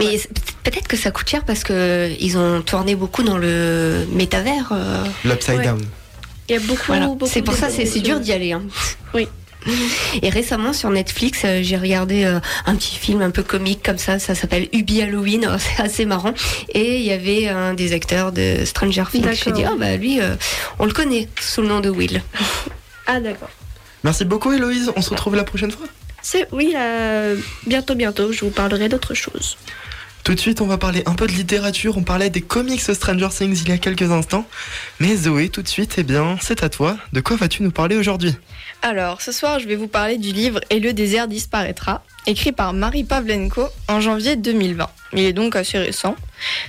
[0.01, 0.19] Mais
[0.65, 4.71] peut-être que ça coûte cher parce que ils ont tourné beaucoup dans le métavers.
[4.73, 5.05] euh.
[5.25, 5.65] L'Upside Ouais.
[5.65, 5.85] Down.
[6.49, 7.07] Il y a beaucoup, Voilà.
[7.09, 8.53] beaucoup C'est pour ça c'est c'est dur d'y aller.
[8.53, 8.63] hein.
[9.13, 9.29] Oui.
[10.23, 13.99] Et récemment sur Netflix, euh, j'ai regardé euh, un petit film un peu comique comme
[13.99, 16.35] ça, ça s'appelle Ubi Halloween, c'est assez marrant.
[16.75, 19.23] Et il y avait un des acteurs de Stranger Things.
[19.23, 19.53] J'ai D'accord.
[19.53, 20.35] dit, ah bah lui, euh,
[20.79, 22.23] on le connaît sous le nom de Will.
[23.11, 23.49] Ah d'accord.
[24.05, 25.87] Merci beaucoup Héloïse, on se retrouve la prochaine fois.
[26.21, 29.57] C'est oui, euh, bientôt, bientôt, je vous parlerai d'autre chose.
[30.25, 31.97] Tout de suite, on va parler un peu de littérature.
[31.97, 34.47] On parlait des comics Stranger Things il y a quelques instants.
[35.01, 36.99] Mais Zoé, tout de suite, eh bien, c'est à toi.
[37.15, 38.37] De quoi vas-tu nous parler aujourd'hui?
[38.83, 42.73] Alors, ce soir, je vais vous parler du livre Et le désert disparaîtra, écrit par
[42.73, 44.89] Marie Pavlenko en janvier 2020.
[45.15, 46.15] Il est donc assez récent.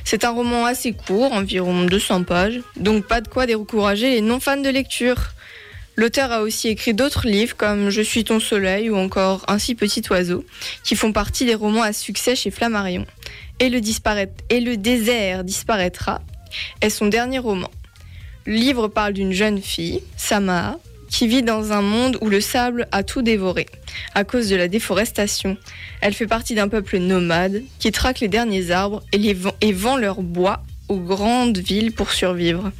[0.04, 4.58] C'est un roman assez court, environ 200 pages, donc pas de quoi décourager les non-fans
[4.58, 5.17] de lecture.
[5.95, 10.02] L'auteur a aussi écrit d'autres livres comme Je suis ton soleil ou encore Ainsi petit
[10.10, 10.43] oiseau,
[10.84, 13.06] qui font partie des romans à succès chez Flammarion.
[13.60, 13.82] Et le,
[14.50, 16.22] et le désert disparaîtra
[16.82, 17.69] est son dernier roman.
[18.45, 22.88] Le livre parle d'une jeune fille, Samaa, qui vit dans un monde où le sable
[22.91, 23.67] a tout dévoré
[24.15, 25.58] à cause de la déforestation.
[26.02, 30.63] Elle fait partie d'un peuple nomade qui traque les derniers arbres et, vend leur bois
[30.88, 32.72] aux grandes villes pour survivre.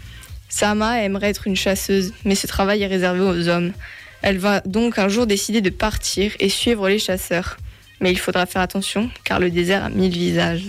[0.48, 3.74] Sama aimerait être une chasseuse, mais ce travail est réservé aux hommes.
[4.22, 7.58] Elle va donc un jour décider de partir et suivre les chasseurs.
[8.02, 10.66] Mais il faudra faire attention, car le désert a mille visages.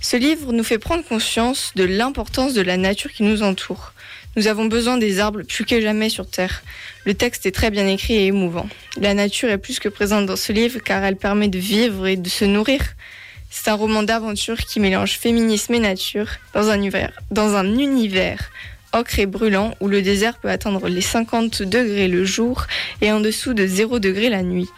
[0.00, 3.92] Ce livre nous fait prendre conscience de l'importance de la nature qui nous entoure.
[4.36, 6.62] Nous avons besoin des arbres plus que jamais sur Terre.
[7.04, 8.68] Le texte est très bien écrit et émouvant.
[9.00, 12.16] La nature est plus que présente dans ce livre car elle permet de vivre et
[12.16, 12.80] de se nourrir.
[13.50, 17.56] C'est un roman d'aventure qui mélange féminisme et nature dans un univers, dans
[18.92, 22.66] ocre et brûlant où le désert peut atteindre les 50 degrés le jour
[23.00, 24.68] et en dessous de 0 degré la nuit.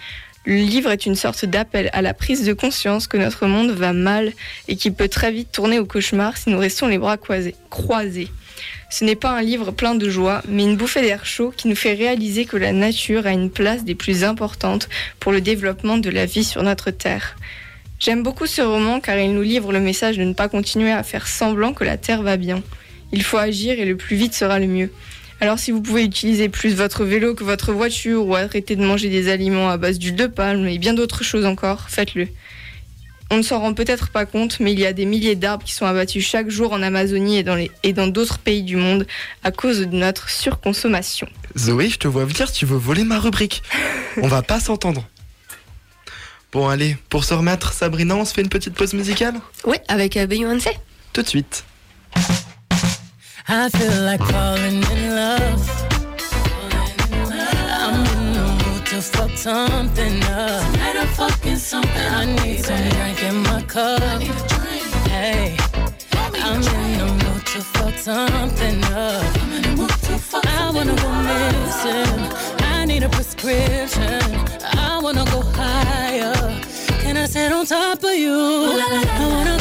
[0.45, 3.93] Le livre est une sorte d'appel à la prise de conscience que notre monde va
[3.93, 4.33] mal
[4.69, 8.29] et qui peut très vite tourner au cauchemar si nous restons les bras croisés.
[8.91, 11.77] Ce n'est pas un livre plein de joie, mais une bouffée d'air chaud qui nous
[11.77, 14.89] fait réaliser que la nature a une place des plus importantes
[15.21, 17.37] pour le développement de la vie sur notre Terre.
[17.99, 21.03] J'aime beaucoup ce roman car il nous livre le message de ne pas continuer à
[21.03, 22.63] faire semblant que la Terre va bien.
[23.13, 24.91] Il faut agir et le plus vite sera le mieux.
[25.41, 29.09] Alors si vous pouvez utiliser plus votre vélo que votre voiture ou arrêter de manger
[29.09, 32.29] des aliments à base d'huile de palme et bien d'autres choses encore, faites-le.
[33.33, 35.73] On ne s'en rend peut-être pas compte, mais il y a des milliers d'arbres qui
[35.73, 39.07] sont abattus chaque jour en Amazonie et dans, les- et dans d'autres pays du monde
[39.45, 41.29] à cause de notre surconsommation.
[41.57, 43.63] Zoé, je te vois venir, tu veux voler ma rubrique.
[44.21, 45.07] On va pas s'entendre.
[46.53, 50.17] Bon, allez, pour se remettre, Sabrina, on se fait une petite pause musicale Oui, avec
[50.17, 50.71] euh, Beyoncé.
[51.13, 51.65] Tout de suite.
[53.49, 55.90] I feel like falling in love.
[59.21, 60.73] Fuck something up.
[60.73, 62.09] Tonight I'm fucking something.
[62.21, 64.01] I need some drink in my cup.
[65.09, 65.57] Hey,
[66.47, 69.25] I'm in the mood to fuck something up.
[70.45, 72.21] I wanna go missing.
[72.75, 74.23] I need a prescription.
[74.89, 76.35] I wanna go higher.
[77.03, 78.33] Can I sit on top of you?
[78.33, 79.60] I wanna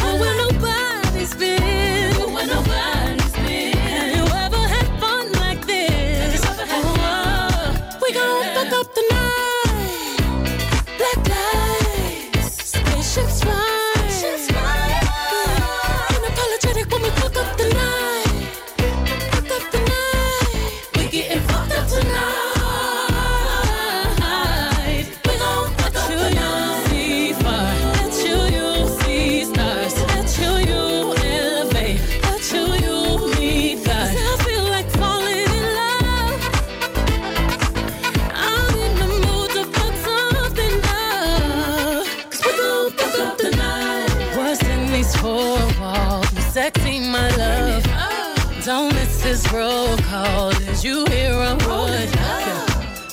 [49.29, 50.49] this roll call.
[50.71, 52.09] Is you here on wood?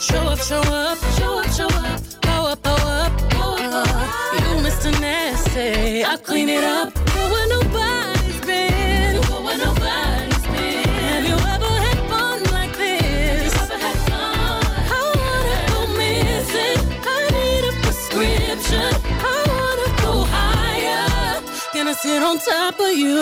[0.01, 2.01] Show up, show up, show up, show up.
[2.23, 3.59] Power up, power up, power.
[3.61, 4.91] Uh, you Mr.
[4.99, 6.95] Nasty, I clean it up.
[6.95, 9.21] Go where nobody's been.
[9.29, 10.89] Go where nobody's been.
[11.13, 13.53] Have you ever had fun like this?
[14.91, 16.79] I wanna go missing.
[17.15, 18.91] I need a prescription.
[19.21, 21.43] I wanna go higher.
[21.75, 23.17] Can I sit on top of you?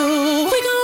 [0.53, 0.84] We gon'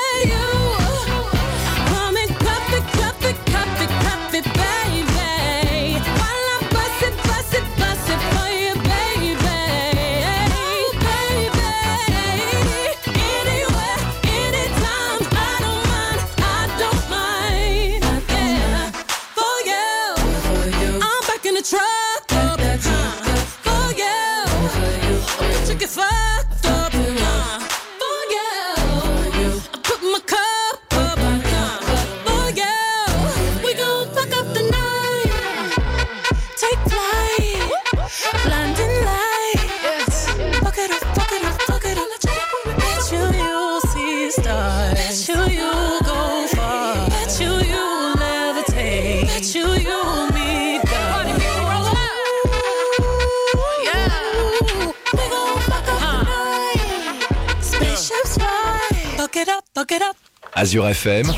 [60.71, 61.33] Azure FM,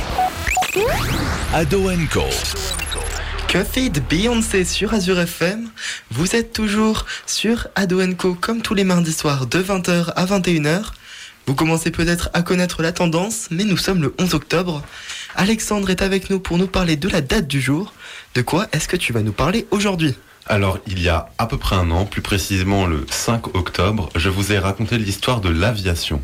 [1.56, 2.22] Ado Co.
[3.50, 5.70] Fait Beyoncé sur Azure FM
[6.12, 10.84] Vous êtes toujours sur Ado Co comme tous les mardis soirs de 20h à 21h.
[11.48, 14.84] Vous commencez peut-être à connaître la tendance, mais nous sommes le 11 octobre.
[15.36, 17.92] Alexandre est avec nous pour nous parler de la date du jour.
[18.36, 20.14] De quoi est-ce que tu vas nous parler aujourd'hui?
[20.46, 24.30] Alors, il y a à peu près un an, plus précisément le 5 octobre, je
[24.30, 26.22] vous ai raconté l'histoire de l'aviation.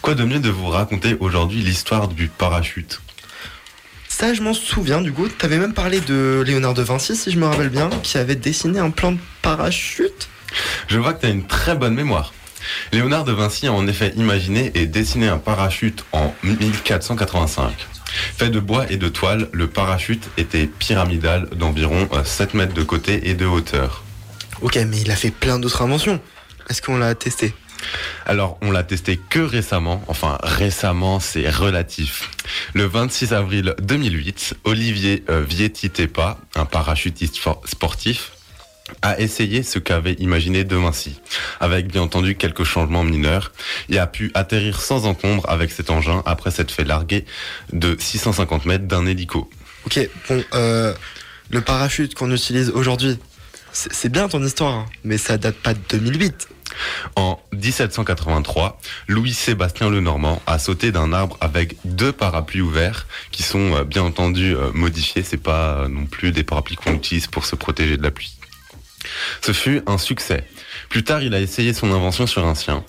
[0.00, 3.00] Quoi de mieux de vous raconter aujourd'hui l'histoire du parachute?
[4.08, 5.28] Ça, je m'en souviens du coup.
[5.28, 8.78] T'avais même parlé de Léonard de Vinci, si je me rappelle bien, qui avait dessiné
[8.78, 10.28] un plan de parachute.
[10.88, 12.32] Je vois que tu as une très bonne mémoire.
[12.92, 17.86] Léonard de Vinci a en effet imaginé et dessiné un parachute en 1485.
[18.08, 22.82] Fait de bois et de toile, le parachute était pyramidal d'environ euh, 7 mètres de
[22.82, 24.02] côté et de hauteur.
[24.60, 26.20] Ok, mais il a fait plein d'autres inventions.
[26.68, 27.54] Est-ce qu'on l'a testé?
[28.26, 30.02] Alors, on l'a testé que récemment.
[30.08, 32.30] Enfin, récemment, c'est relatif.
[32.74, 38.32] Le 26 avril 2008, Olivier euh, Vietti-Tepa, un parachutiste sportif,
[39.02, 41.20] a essayé ce qu'avait imaginé De Vinci,
[41.60, 43.52] avec bien entendu quelques changements mineurs,
[43.88, 47.24] et a pu atterrir sans encombre avec cet engin après s'être fait larguer
[47.72, 49.50] de 650 mètres d'un hélico.
[49.86, 50.94] Ok, bon, euh,
[51.50, 53.18] le parachute qu'on utilise aujourd'hui,
[53.72, 56.48] c'est bien ton histoire, hein, mais ça date pas de 2008.
[57.16, 63.84] En 1783, Louis-Sébastien Lenormand a sauté d'un arbre avec deux parapluies ouverts qui sont euh,
[63.84, 65.22] bien entendu euh, modifiés.
[65.22, 68.37] C'est pas non plus des parapluies qu'on utilise pour se protéger de la pluie.
[69.42, 70.44] Ce fut un succès.
[70.88, 72.84] Plus tard, il a essayé son invention sur un chien.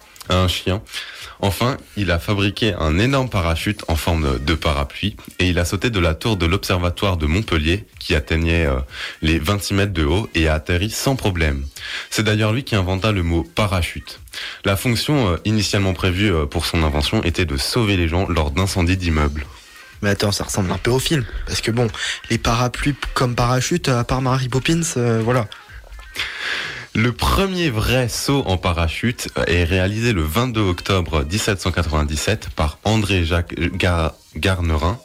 [1.41, 5.89] Enfin, il a fabriqué un énorme parachute en forme de parapluie et il a sauté
[5.89, 8.79] de la tour de l'observatoire de Montpellier qui atteignait euh,
[9.21, 11.65] les 26 mètres de haut et a atterri sans problème.
[12.09, 14.19] C'est d'ailleurs lui qui inventa le mot parachute.
[14.65, 18.51] La fonction euh, initialement prévue euh, pour son invention était de sauver les gens lors
[18.51, 19.45] d'incendies d'immeubles.
[20.01, 21.25] Mais attends, ça ressemble un peu au film.
[21.47, 21.87] Parce que bon,
[22.29, 24.81] les parapluies comme parachute, à part Mary Poppins,
[25.23, 25.47] voilà.
[26.95, 33.53] Le premier vrai saut en parachute est réalisé le 22 octobre 1797 par André Jacques
[33.77, 34.99] Gar- Garnerin.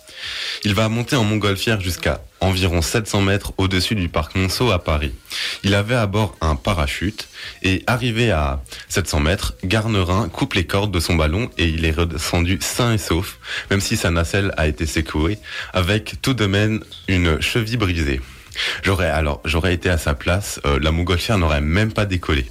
[0.64, 5.12] Il va monter en montgolfière jusqu'à environ 700 mètres au-dessus du parc Monceau à Paris.
[5.62, 7.28] Il avait à bord un parachute
[7.62, 11.90] et arrivé à 700 mètres, Garnerin coupe les cordes de son ballon et il est
[11.90, 13.38] redescendu sain et sauf,
[13.70, 15.38] même si sa nacelle a été secouée,
[15.74, 18.20] avec tout de même une cheville brisée.
[18.82, 22.46] J'aurais alors, j'aurais été à sa place, euh, la montgolfière n'aurait même pas décollé.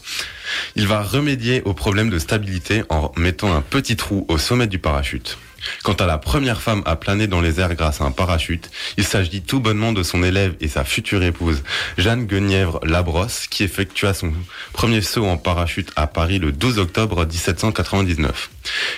[0.75, 4.79] Il va remédier au problème de stabilité en mettant un petit trou au sommet du
[4.79, 5.37] parachute.
[5.83, 9.03] Quant à la première femme à planer dans les airs grâce à un parachute, il
[9.03, 11.63] s'agit tout bonnement de son élève et sa future épouse,
[11.97, 14.33] Jeanne Guenièvre Labrosse, qui effectua son
[14.73, 18.49] premier saut en parachute à Paris le 12 octobre 1799.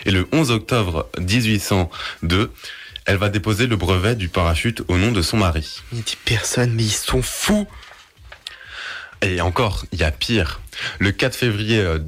[0.05, 2.51] Et le 11 octobre 1802,
[3.05, 5.81] elle va déposer le brevet du parachute au nom de son mari.
[5.93, 7.67] Il dit personne, mais ils sont fous.
[9.21, 10.59] Et encore, il y a pire.
[10.99, 11.99] Le 4 février euh,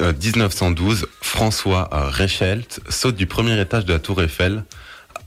[0.00, 4.64] euh, 1912, François euh, Reichelt saute du premier étage de la tour Eiffel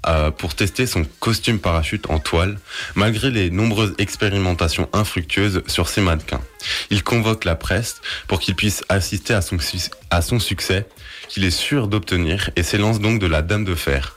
[0.08, 2.60] euh, pour tester son costume parachute en toile,
[2.96, 6.42] malgré les nombreuses expérimentations infructueuses sur ses mannequins.
[6.90, 10.86] Il convoque la presse pour qu'il puisse assister à son, su- à son succès,
[11.30, 14.16] qu'il est sûr d'obtenir, et s'élance donc de la Dame de Fer.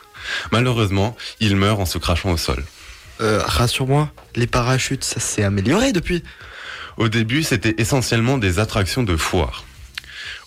[0.53, 2.65] Malheureusement, il meurt en se crachant au sol.
[3.21, 6.23] Euh, Rassure-moi, les parachutes, ça s'est amélioré depuis.
[6.97, 9.65] Au début, c'était essentiellement des attractions de foire.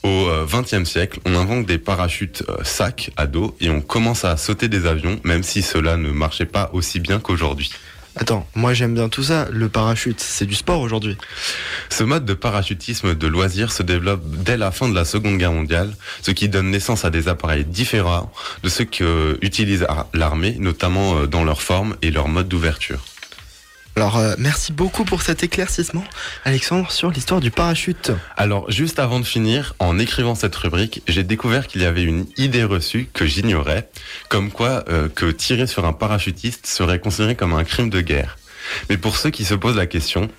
[0.04, 4.38] Au XXe siècle, on invente des parachutes euh, sacs à dos et on commence à
[4.38, 7.72] sauter des avions, même si cela ne marchait pas aussi bien qu'aujourd'hui.
[8.20, 9.48] Attends, moi j'aime bien tout ça.
[9.52, 11.18] Le parachute, c'est du sport aujourd'hui.
[11.90, 15.52] Ce mode de parachutisme de loisir se développe dès la fin de la Seconde Guerre
[15.52, 15.94] mondiale,
[16.24, 18.32] ce qui donne naissance à des appareils différents
[18.64, 23.06] de ceux que utilise l'armée, notamment euh, dans leur forme et leur mode d'ouverture.
[23.98, 26.04] Alors, euh, merci beaucoup pour cet éclaircissement,
[26.46, 28.12] Alexandre, sur l'histoire du parachute.
[28.36, 32.28] Alors, juste avant de finir, en écrivant cette rubrique, j'ai découvert qu'il y avait une
[32.38, 33.90] idée reçue que j'ignorais,
[34.30, 38.38] comme quoi euh, que tirer sur un parachutiste serait considéré comme un crime de guerre.
[38.92, 40.30] Mais pour ceux qui se posent la question,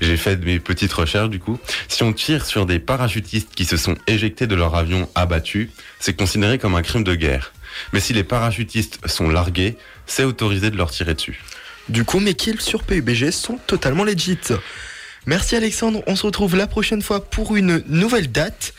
[0.00, 1.58] j'ai fait mes petites recherches du coup,
[1.88, 6.16] si on tire sur des parachutistes qui se sont éjectés de leur avion abattu, c'est
[6.16, 7.52] considéré comme un crime de guerre.
[7.92, 11.42] Mais si les parachutistes sont largués, c'est autorisé de leur tirer dessus.
[11.88, 14.38] Du coup, mes kills sur PUBG sont totalement legit.
[15.24, 18.74] Merci Alexandre, on se retrouve la prochaine fois pour une nouvelle date.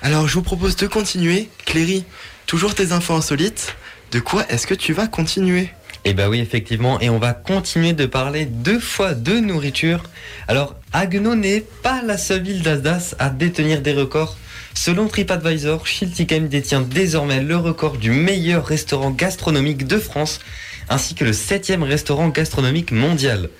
[0.00, 1.48] Alors je vous propose de continuer.
[1.66, 2.04] Cléry,
[2.46, 3.76] toujours tes infos insolites.
[4.12, 5.70] De quoi est-ce que tu vas continuer?
[6.06, 10.02] Eh ben oui, effectivement, et on va continuer de parler deux fois de nourriture.
[10.48, 14.36] Alors, Haguenau n'est pas la seule ville d'Alsace à détenir des records.
[14.74, 20.40] Selon TripAdvisor, Schiltigheim détient désormais le record du meilleur restaurant gastronomique de France
[20.88, 23.50] ainsi que le 7e restaurant gastronomique mondial.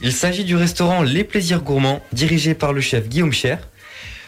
[0.00, 3.68] Il s'agit du restaurant Les Plaisirs Gourmands, dirigé par le chef Guillaume Cher.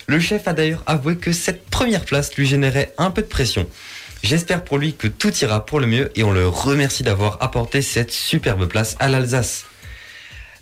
[0.07, 3.67] Le chef a d'ailleurs avoué que cette première place lui générait un peu de pression.
[4.23, 7.83] J'espère pour lui que tout ira pour le mieux et on le remercie d'avoir apporté
[7.83, 9.67] cette superbe place à l'Alsace.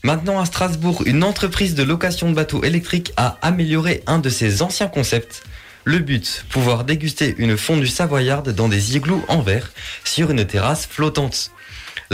[0.02, 4.60] Maintenant à Strasbourg, une entreprise de location de bateaux électriques a amélioré un de ses
[4.60, 5.42] anciens concepts.
[5.84, 9.72] Le but, pouvoir déguster une fondue savoyarde dans des igloos en verre
[10.04, 11.50] sur une terrasse flottante.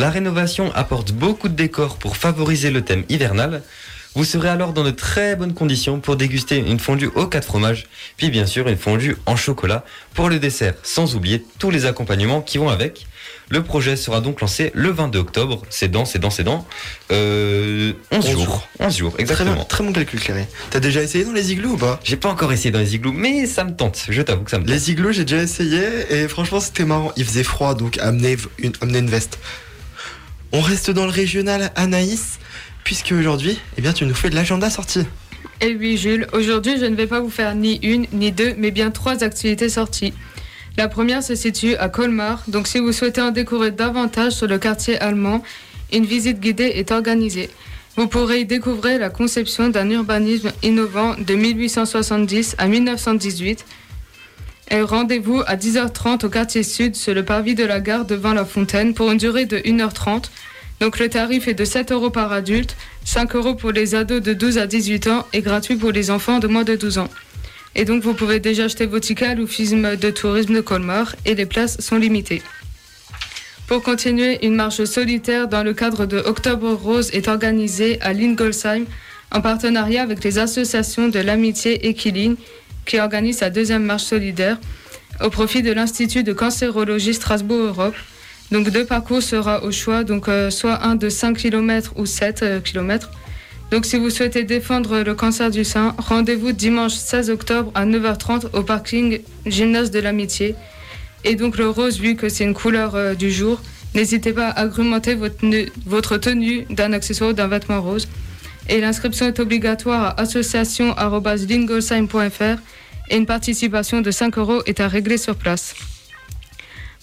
[0.00, 3.60] La rénovation apporte beaucoup de décors pour favoriser le thème hivernal.
[4.14, 7.86] Vous serez alors dans de très bonnes conditions pour déguster une fondue aux quatre fromages,
[8.16, 9.84] puis bien sûr une fondue en chocolat
[10.14, 13.06] pour le dessert, sans oublier tous les accompagnements qui vont avec.
[13.50, 15.60] Le projet sera donc lancé le 22 octobre.
[15.68, 16.66] C'est dans, c'est dans, c'est dans.
[17.12, 18.66] Euh, 11, jours.
[18.78, 19.50] 11 jours, exactement.
[19.50, 20.44] Très bon, très bon calcul, Cléry.
[20.70, 22.00] T'as déjà essayé dans les igloos ou pas?
[22.04, 24.06] J'ai pas encore essayé dans les igloos, mais ça me tente.
[24.08, 24.72] Je t'avoue que ça me tente.
[24.72, 27.12] Les igloos, j'ai déjà essayé et franchement, c'était marrant.
[27.18, 29.38] Il faisait froid, donc amenez une, amenez une veste.
[30.52, 32.40] On reste dans le régional Anaïs,
[32.82, 35.06] puisque aujourd'hui, eh bien, tu nous fais de l'agenda sortie.
[35.60, 38.70] Eh oui, Jules, aujourd'hui, je ne vais pas vous faire ni une, ni deux, mais
[38.70, 40.12] bien trois activités sorties.
[40.76, 44.58] La première se situe à Colmar, donc si vous souhaitez en découvrir davantage sur le
[44.58, 45.42] quartier allemand,
[45.92, 47.50] une visite guidée est organisée.
[47.96, 53.64] Vous pourrez y découvrir la conception d'un urbanisme innovant de 1870 à 1918.
[54.70, 58.44] Et rendez-vous à 10h30 au quartier sud sur le parvis de la gare devant la
[58.44, 60.26] fontaine pour une durée de 1h30.
[60.78, 64.32] Donc le tarif est de 7 euros par adulte, 5 euros pour les ados de
[64.32, 67.08] 12 à 18 ans et gratuit pour les enfants de moins de 12 ans.
[67.74, 71.34] Et donc vous pouvez déjà acheter vos tickets à l'Office de tourisme de Colmar et
[71.34, 72.42] les places sont limitées.
[73.66, 78.84] Pour continuer, une marche solitaire dans le cadre de Octobre Rose est organisée à Lingolsheim
[79.32, 82.36] en partenariat avec les associations de l'amitié Equiline
[82.86, 84.58] qui organise sa deuxième marche solidaire
[85.22, 87.94] au profit de l'Institut de cancérologie Strasbourg-Europe.
[88.50, 92.62] Donc deux parcours sera au choix, donc euh, soit un de 5 km ou 7
[92.64, 93.10] km.
[93.70, 98.46] Donc si vous souhaitez défendre le cancer du sein, rendez-vous dimanche 16 octobre à 9h30
[98.52, 100.56] au parking Gymnase de l'Amitié.
[101.24, 103.60] Et donc le rose, vu que c'est une couleur euh, du jour,
[103.94, 105.36] n'hésitez pas à agrémenter votre,
[105.86, 108.08] votre tenue d'un accessoire ou d'un vêtement rose.
[108.70, 112.60] Et l'inscription est obligatoire à association.lingolsheim.fr
[113.08, 115.74] et une participation de 5 euros est à régler sur place.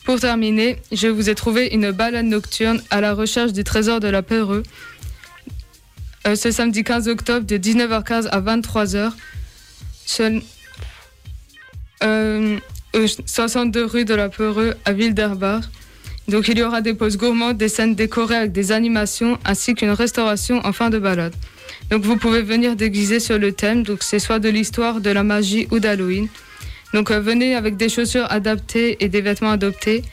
[0.06, 4.08] Pour terminer, je vous ai trouvé une balade nocturne à la recherche du trésor de
[4.08, 4.64] la Peureux.
[6.26, 9.12] Euh, ce samedi 15 octobre de 19h15 à 23h.
[10.06, 10.42] Seul,
[12.02, 12.58] euh,
[13.26, 15.64] 62 rue de la Peureux à Ville d'Herbar.
[16.28, 19.92] Donc il y aura des pauses gourmandes, des scènes décorées avec des animations ainsi qu'une
[19.92, 21.34] restauration en fin de balade.
[21.90, 25.24] Donc vous pouvez venir déguiser sur le thème, donc c'est soit de l'histoire, de la
[25.24, 26.28] magie ou d'Halloween.
[26.94, 30.04] Donc euh, venez avec des chaussures adaptées et des vêtements adoptés.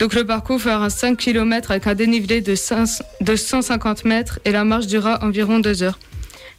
[0.00, 2.88] Donc le parcours fera 5 km avec un dénivelé de, 5,
[3.20, 5.98] de 150 mètres et la marche durera environ 2 heures.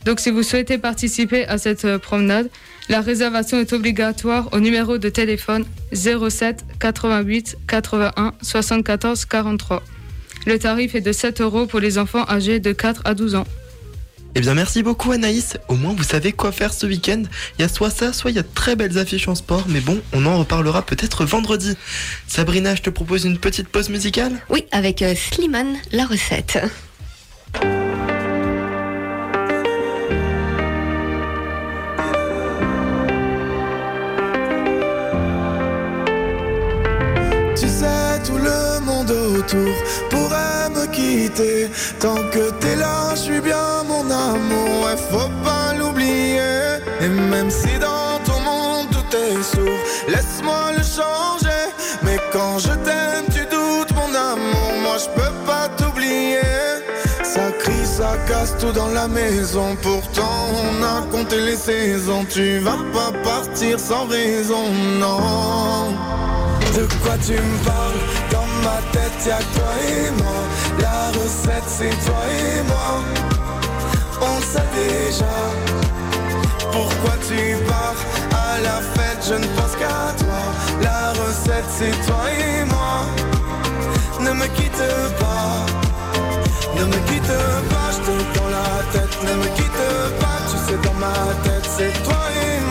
[0.05, 2.49] Donc si vous souhaitez participer à cette euh, promenade,
[2.89, 9.83] la réservation est obligatoire au numéro de téléphone 07 88 81 74 43.
[10.47, 13.45] Le tarif est de 7 euros pour les enfants âgés de 4 à 12 ans.
[14.33, 17.23] Eh bien merci beaucoup Anaïs, au moins vous savez quoi faire ce week-end.
[17.59, 19.65] Il y a soit ça, soit il y a de très belles affiches en sport,
[19.67, 21.75] mais bon, on en reparlera peut-être vendredi.
[22.27, 24.31] Sabrina, je te propose une petite pause musicale?
[24.49, 26.59] Oui, avec euh, Slimane, la recette.
[39.51, 39.73] Autour
[40.09, 41.69] pourraient me quitter.
[41.99, 46.79] Tant que t'es là, je suis bien mon amour, ouais, faut pas l'oublier.
[47.01, 51.63] Et même si dans ton monde tout est sourd, laisse-moi le changer.
[52.03, 56.39] Mais quand je t'aime, tu doutes mon amour, moi je peux pas t'oublier.
[57.23, 59.77] Ça crie, ça casse tout dans la maison.
[59.81, 62.25] Pourtant, on a compté les saisons.
[62.25, 64.65] Tu vas pas partir sans raison,
[64.99, 65.91] non.
[66.75, 68.50] De quoi tu me parles?
[68.63, 70.39] Ma tête, y'a que toi et moi.
[70.79, 73.03] La recette, c'est toi et moi.
[74.21, 75.35] On sait déjà.
[76.71, 77.95] Pourquoi tu pars
[78.31, 80.41] à la fête Je ne pense qu'à toi.
[80.81, 83.05] La recette, c'est toi et moi.
[84.19, 84.87] Ne me quitte
[85.19, 85.65] pas.
[86.77, 87.37] Ne me quitte
[87.71, 89.17] pas, je te dans la tête.
[89.23, 92.70] Ne me quitte pas, tu sais, dans ma tête, c'est toi et moi.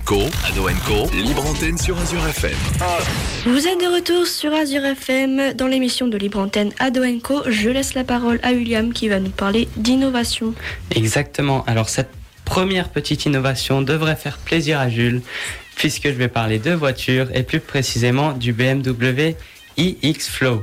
[0.00, 2.56] Co, Ado Co, libre antenne sur Azure FM.
[3.44, 7.42] Vous êtes de retour sur Azure FM dans l'émission de Libre Antenne Ado Co.
[7.48, 10.54] Je laisse la parole à William qui va nous parler d'innovation.
[10.94, 11.64] Exactement.
[11.66, 12.10] Alors cette
[12.44, 15.22] première petite innovation devrait faire plaisir à Jules,
[15.76, 19.34] puisque je vais parler de voitures et plus précisément du BMW
[19.76, 20.62] iX Flow.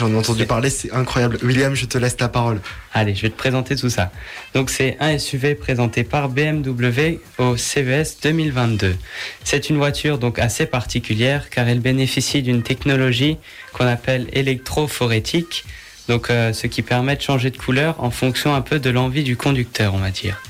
[0.00, 1.36] J'en ai entendu parler, c'est incroyable.
[1.42, 2.62] William, je te laisse la parole.
[2.94, 4.10] Allez, je vais te présenter tout ça.
[4.54, 8.96] Donc c'est un SUV présenté par BMW au CES 2022.
[9.44, 13.36] C'est une voiture donc assez particulière car elle bénéficie d'une technologie
[13.74, 15.66] qu'on appelle électrophorétique,
[16.08, 19.22] donc euh, ce qui permet de changer de couleur en fonction un peu de l'envie
[19.22, 20.40] du conducteur, on va dire.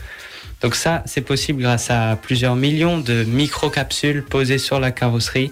[0.61, 5.51] Donc ça, c'est possible grâce à plusieurs millions de microcapsules posées sur la carrosserie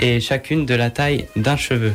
[0.00, 1.94] et chacune de la taille d'un cheveu.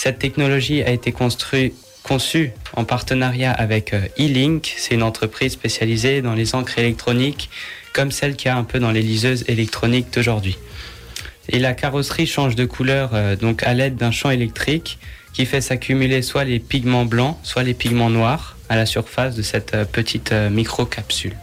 [0.00, 1.74] Cette technologie a été construite
[2.04, 7.50] conçue en partenariat avec euh, E-Link, c'est une entreprise spécialisée dans les encres électroniques,
[7.92, 10.56] comme celle qu'il y a un peu dans les liseuses électroniques d'aujourd'hui.
[11.48, 15.00] Et la carrosserie change de couleur euh, donc à l'aide d'un champ électrique
[15.32, 19.42] qui fait s'accumuler soit les pigments blancs, soit les pigments noirs à la surface de
[19.42, 21.36] cette euh, petite microcapsule.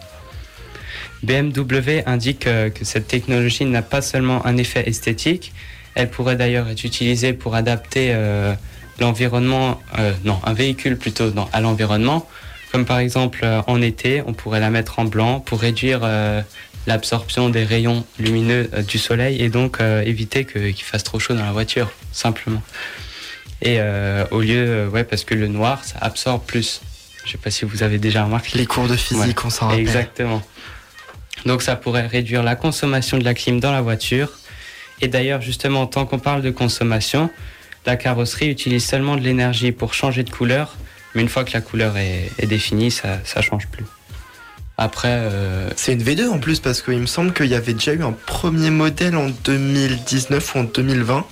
[1.23, 5.51] BMW indique que cette technologie n'a pas seulement un effet esthétique,
[5.95, 8.53] elle pourrait d'ailleurs être utilisée pour adapter euh,
[8.99, 12.27] l'environnement, euh, non, un véhicule plutôt non, à l'environnement,
[12.71, 16.41] comme par exemple euh, en été, on pourrait la mettre en blanc pour réduire euh,
[16.87, 21.19] l'absorption des rayons lumineux euh, du soleil et donc euh, éviter que- qu'il fasse trop
[21.19, 22.61] chaud dans la voiture, simplement.
[23.61, 26.81] Et euh, au lieu, ouais, parce que le noir, ça absorbe plus.
[27.25, 28.57] Je sais pas si vous avez déjà remarqué.
[28.57, 29.79] Les cours de physique, on s'en rappelle.
[29.81, 30.41] Exactement.
[31.45, 34.29] Donc ça pourrait réduire la consommation de la clim dans la voiture.
[35.01, 37.29] Et d'ailleurs, justement, tant qu'on parle de consommation,
[37.85, 40.75] la carrosserie utilise seulement de l'énergie pour changer de couleur,
[41.13, 43.85] mais une fois que la couleur est, définie, ça ne change plus.
[44.77, 47.93] Après, euh, C'est une V2 en plus parce qu'il me semble qu'il y avait déjà
[47.93, 51.25] eu un premier modèle en 2019 ou en 2020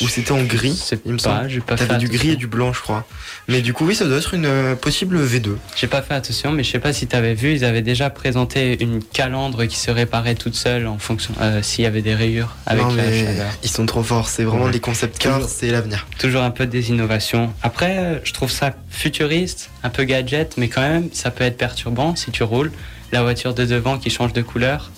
[0.00, 0.80] où c'était en gris.
[1.04, 1.48] Il me semble.
[1.48, 3.06] j'ai pas T'avais du gris et du blanc, je crois.
[3.48, 5.56] Mais du coup, oui, ça doit être une euh, possible V2.
[5.76, 8.08] j'ai pas fait attention, mais je sais pas si tu avais vu, ils avaient déjà
[8.08, 12.14] présenté une calandre qui se réparait toute seule en fonction euh, s'il y avait des
[12.14, 13.52] rayures avec Non, la chaleur.
[13.62, 14.28] ils sont trop forts.
[14.28, 14.72] C'est vraiment Ouais.
[14.72, 16.06] les concept cars, c'est l'avenir.
[16.18, 17.52] Toujours un peu des innovations.
[17.62, 21.56] Après, euh, je trouve ça futuriste, un peu gadget, mais quand même, ça peut être
[21.58, 22.70] perturbant si tu roules.
[23.10, 24.90] La voiture de devant qui change de couleur,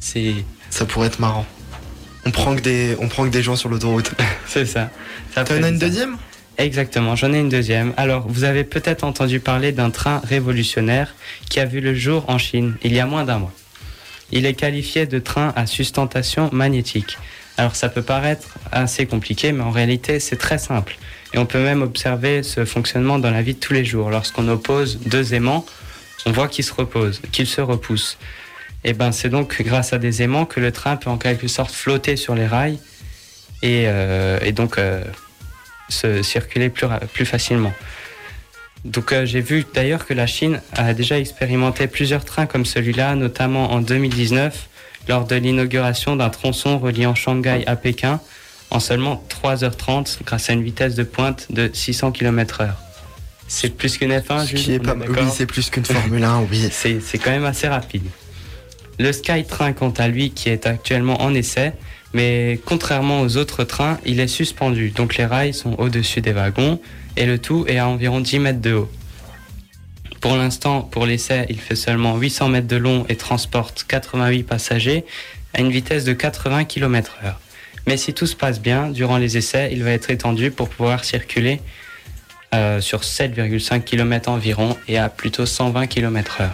[0.00, 0.32] c'est.
[0.70, 1.44] Ça pourrait être marrant.
[2.26, 4.10] On prend que des, on prend que des gens sur l'autoroute.
[4.46, 4.90] C'est ça.
[5.32, 6.16] ça T'en as une deuxième?
[6.58, 7.92] Exactement, j'en ai une deuxième.
[7.96, 11.14] Alors, vous avez peut-être entendu parler d'un train révolutionnaire
[11.50, 13.52] qui a vu le jour en Chine il y a moins d'un mois.
[14.32, 17.16] Il est qualifié de train à sustentation magnétique.
[17.58, 20.96] Alors, ça peut paraître assez compliqué, mais en réalité, c'est très simple.
[21.32, 24.10] Et on peut même observer ce fonctionnement dans la vie de tous les jours.
[24.10, 25.64] Lorsqu'on oppose deux aimants,
[26.24, 28.18] on voit qu'ils se reposent, qu'ils se repoussent.
[28.84, 31.72] Et ben, c'est donc grâce à des aimants que le train peut en quelque sorte
[31.72, 32.78] flotter sur les rails
[33.62, 35.02] et, euh, et donc euh,
[35.88, 37.72] se circuler plus, facilement.
[38.84, 43.14] Donc euh, j'ai vu d'ailleurs que la Chine a déjà expérimenté plusieurs trains comme celui-là,
[43.16, 44.68] notamment en 2019
[45.08, 48.20] lors de l'inauguration d'un tronçon reliant Shanghai à Pékin
[48.70, 52.70] en seulement 3h30 grâce à une vitesse de pointe de 600 km/h.
[53.48, 56.46] C'est plus qu'une F1, Ce Jules, qui est pas Oui, c'est plus qu'une Formule 1,
[56.50, 56.68] oui.
[56.72, 58.06] c'est quand même assez rapide.
[58.98, 61.72] Le SkyTrain, quant à lui, qui est actuellement en essai,
[62.14, 64.90] mais contrairement aux autres trains, il est suspendu.
[64.90, 66.80] Donc les rails sont au-dessus des wagons
[67.16, 68.90] et le tout est à environ 10 mètres de haut.
[70.20, 75.04] Pour l'instant, pour l'essai, il fait seulement 800 mètres de long et transporte 88 passagers
[75.52, 77.34] à une vitesse de 80 km/h.
[77.86, 81.04] Mais si tout se passe bien, durant les essais, il va être étendu pour pouvoir
[81.04, 81.60] circuler
[82.54, 86.50] euh, sur 7,5 km environ et à plutôt 120 km/h.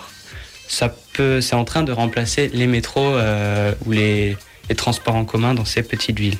[1.12, 4.36] Peut, c'est en train de remplacer les métros euh, ou les,
[4.68, 6.38] les transports en commun dans ces petites villes.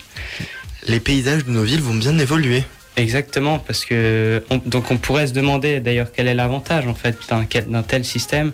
[0.88, 2.64] Les paysages de nos villes vont bien évoluer.
[2.96, 7.16] Exactement, parce que on- donc on pourrait se demander d'ailleurs quel est l'avantage en fait
[7.68, 8.52] d'un tel système.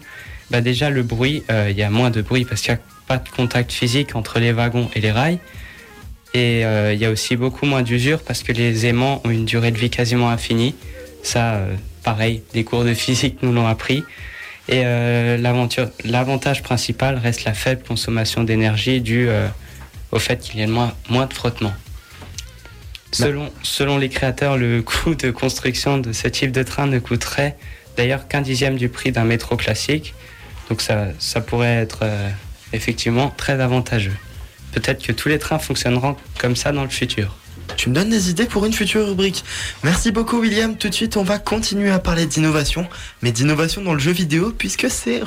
[0.51, 2.83] Bah déjà le bruit, euh, il y a moins de bruit parce qu'il n'y a
[3.07, 5.39] pas de contact physique entre les wagons et les rails.
[6.35, 9.45] Et euh, il y a aussi beaucoup moins d'usure parce que les aimants ont une
[9.45, 10.75] durée de vie quasiment infinie.
[11.23, 14.05] Ça, euh, pareil, des cours de physique nous l'ont appris.
[14.69, 15.39] Et euh,
[16.05, 19.49] l'avantage principal reste la faible consommation d'énergie due euh,
[20.13, 21.73] au fait qu'il y ait moins, moins de frottement.
[23.11, 27.57] Selon, selon les créateurs, le coût de construction de ce type de train ne coûterait
[27.97, 30.15] d'ailleurs qu'un dixième du prix d'un métro classique.
[30.69, 32.29] Donc ça, ça pourrait être euh,
[32.75, 34.17] effectivement très avantageux.
[34.73, 37.37] Peut-être que tous les trains fonctionneront comme ça dans le futur.
[37.77, 39.45] Tu me donnes des idées pour une future rubrique.
[39.85, 40.77] Merci beaucoup William.
[40.77, 42.87] Tout de suite, on va continuer à parler d'innovation,
[43.23, 45.23] mais d'innovation dans le jeu vidéo puisque c'est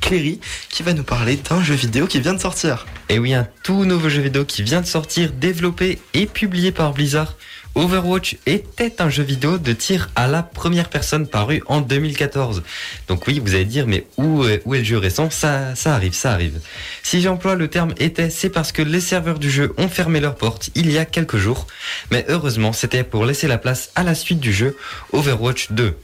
[0.00, 2.86] Cléry qui va nous parler d'un jeu vidéo qui vient de sortir.
[3.08, 6.92] Et oui, un tout nouveau jeu vidéo qui vient de sortir, développé et publié par
[6.92, 7.34] Blizzard.
[7.76, 12.62] Overwatch était un jeu vidéo de tir à la première personne paru en 2014.
[13.08, 15.30] Donc oui, vous allez dire, mais où, est- le jeu récent?
[15.30, 16.60] Ça, ça arrive, ça arrive.
[17.04, 20.34] Si j'emploie le terme était, c'est parce que les serveurs du jeu ont fermé leurs
[20.34, 21.66] portes il y a quelques jours.
[22.10, 24.76] Mais heureusement, c'était pour laisser la place à la suite du jeu
[25.12, 25.96] Overwatch 2.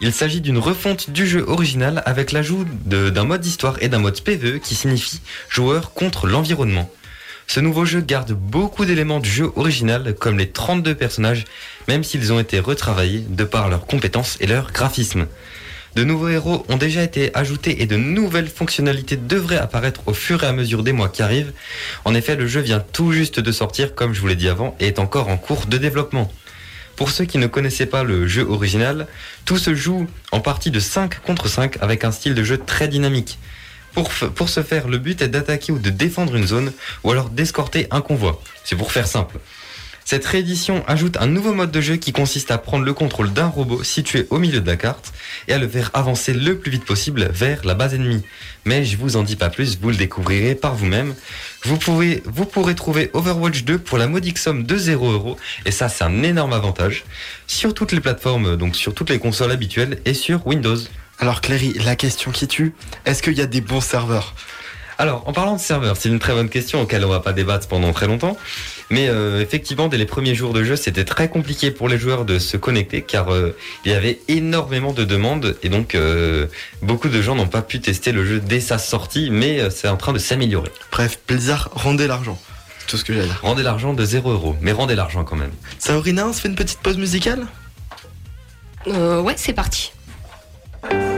[0.00, 4.20] Il s'agit d'une refonte du jeu original avec l'ajout d'un mode histoire et d'un mode
[4.22, 6.88] PvE qui signifie joueur contre l'environnement.
[7.50, 11.44] Ce nouveau jeu garde beaucoup d'éléments du jeu original comme les 32 personnages,
[11.88, 15.26] même s'ils ont été retravaillés de par leurs compétences et leur graphisme.
[15.96, 20.44] De nouveaux héros ont déjà été ajoutés et de nouvelles fonctionnalités devraient apparaître au fur
[20.44, 21.54] et à mesure des mois qui arrivent.
[22.04, 24.76] En effet, le jeu vient tout juste de sortir, comme je vous l'ai dit avant,
[24.78, 26.30] et est encore en cours de développement.
[26.96, 29.06] Pour ceux qui ne connaissaient pas le jeu original,
[29.46, 32.88] tout se joue en partie de 5 contre 5 avec un style de jeu très
[32.88, 33.38] dynamique.
[33.94, 36.72] Pour, ce faire, le but est d'attaquer ou de défendre une zone
[37.04, 38.40] ou alors d'escorter un convoi.
[38.64, 39.38] C'est pour faire simple.
[40.10, 43.48] Cette réédition ajoute un nouveau mode de jeu qui consiste à prendre le contrôle d'un
[43.48, 45.12] robot situé au milieu de la carte
[45.48, 48.22] et à le faire avancer le plus vite possible vers la base ennemie.
[48.64, 51.14] Mais je vous en dis pas plus, vous le découvrirez par vous-même.
[51.64, 51.78] Vous,
[52.24, 55.36] vous pourrez trouver Overwatch 2 pour la modique somme de 0 euros
[55.66, 57.04] et ça c'est un énorme avantage
[57.46, 60.78] sur toutes les plateformes, donc sur toutes les consoles habituelles et sur Windows.
[61.20, 64.34] Alors Cléry, la question qui tue, est-ce qu'il y a des bons serveurs?
[65.00, 67.68] Alors, en parlant de serveurs, c'est une très bonne question auquel on va pas débattre
[67.68, 68.36] pendant très longtemps.
[68.90, 72.24] Mais euh, effectivement, dès les premiers jours de jeu, c'était très compliqué pour les joueurs
[72.24, 76.46] de se connecter car euh, il y avait énormément de demandes et donc euh,
[76.82, 79.88] beaucoup de gens n'ont pas pu tester le jeu dès sa sortie, mais euh, c'est
[79.88, 80.70] en train de s'améliorer.
[80.90, 82.40] Bref, Blizzard, rendez l'argent.
[82.80, 83.38] C'est tout ce que j'ai à dire.
[83.42, 85.52] Rendez l'argent de 0 euros, mais rendez l'argent quand même.
[85.78, 87.46] Saorina, on se fait une petite pause musicale?
[88.88, 89.92] Euh, ouais, c'est parti.
[90.90, 91.17] Thanks.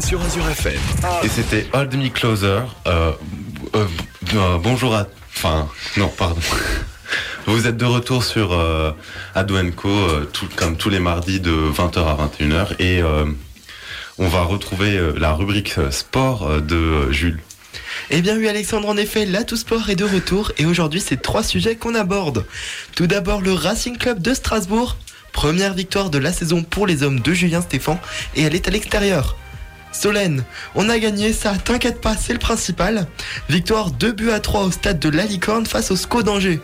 [0.00, 0.80] Sur Azure FM.
[1.24, 2.60] Et c'était Hold Me Closer.
[2.86, 3.12] Euh,
[3.74, 3.84] euh,
[4.34, 5.06] euh, bonjour à...
[5.36, 5.68] Enfin,
[5.98, 6.40] non, pardon.
[7.46, 8.92] Vous êtes de retour sur euh,
[9.34, 12.76] Ado Co, euh, tout, comme tous les mardis de 20h à 21h.
[12.78, 13.26] Et euh,
[14.16, 17.40] on va retrouver euh, la rubrique sport euh, de euh, Jules.
[18.08, 21.20] Eh bien oui Alexandre, en effet, là tout sport est de retour et aujourd'hui c'est
[21.20, 22.46] trois sujets qu'on aborde.
[22.96, 24.96] Tout d'abord le Racing Club de Strasbourg,
[25.34, 28.00] première victoire de la saison pour les hommes de Julien Stéphan
[28.34, 29.36] et elle est à l'extérieur.
[29.94, 33.06] Solène, on a gagné, ça t'inquiète pas, c'est le principal.
[33.48, 36.60] Victoire 2 buts à 3 au stade de la Licorne face au SCO d'Angers.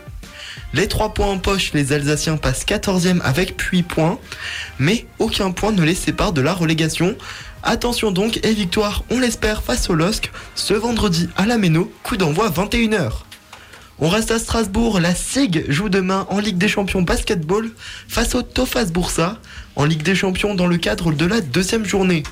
[0.73, 4.19] Les 3 points en poche, les Alsaciens passent 14e avec 8 points,
[4.79, 7.15] mais aucun point ne les sépare de la relégation.
[7.63, 12.17] Attention donc, et victoire, on l'espère, face au LOSC, ce vendredi à la Méno, coup
[12.17, 13.11] d'envoi 21h.
[13.99, 17.69] On reste à Strasbourg, la SIG joue demain en Ligue des Champions basketball
[18.07, 19.37] face au Tofas Boursa,
[19.75, 22.23] en Ligue des Champions dans le cadre de la deuxième journée.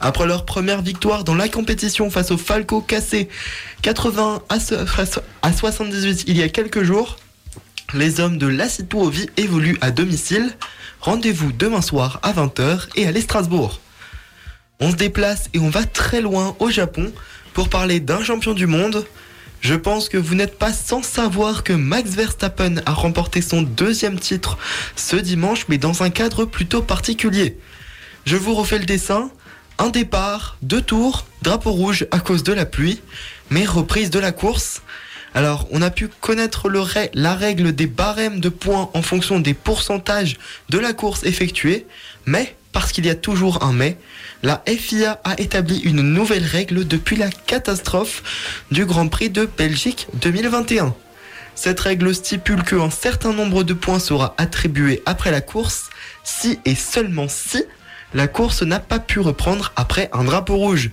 [0.00, 3.28] Après leur première victoire dans la compétition face au Falco Cassé
[3.82, 7.16] 80 à, ce- face à 78 il y a quelques jours,
[7.94, 10.54] les hommes de Lassitouovi évoluent à domicile.
[11.00, 13.80] Rendez-vous demain soir à 20h et allez Strasbourg.
[14.80, 17.12] On se déplace et on va très loin au Japon
[17.52, 19.06] pour parler d'un champion du monde.
[19.60, 24.18] Je pense que vous n'êtes pas sans savoir que Max Verstappen a remporté son deuxième
[24.18, 24.58] titre
[24.96, 27.56] ce dimanche, mais dans un cadre plutôt particulier.
[28.26, 29.30] Je vous refais le dessin.
[29.78, 33.00] Un départ, deux tours, drapeau rouge à cause de la pluie,
[33.50, 34.82] mais reprise de la course.
[35.34, 36.70] Alors, on a pu connaître
[37.14, 40.36] la règle des barèmes de points en fonction des pourcentages
[40.68, 41.86] de la course effectuée,
[42.24, 43.98] mais, parce qu'il y a toujours un mais,
[44.44, 48.22] la FIA a établi une nouvelle règle depuis la catastrophe
[48.70, 50.94] du Grand Prix de Belgique 2021.
[51.56, 55.90] Cette règle stipule qu'un certain nombre de points sera attribué après la course
[56.22, 57.64] si et seulement si
[58.14, 60.90] la course n'a pas pu reprendre après un drapeau rouge.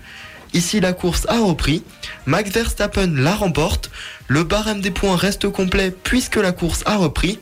[0.54, 1.84] Ici, la course a repris.
[2.26, 3.90] Max Verstappen la remporte.
[4.28, 7.40] Le barème des points reste complet puisque la course a repris.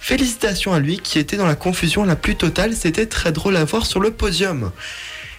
[0.00, 2.74] Félicitations à lui qui était dans la confusion la plus totale.
[2.74, 4.70] C'était très drôle à voir sur le podium.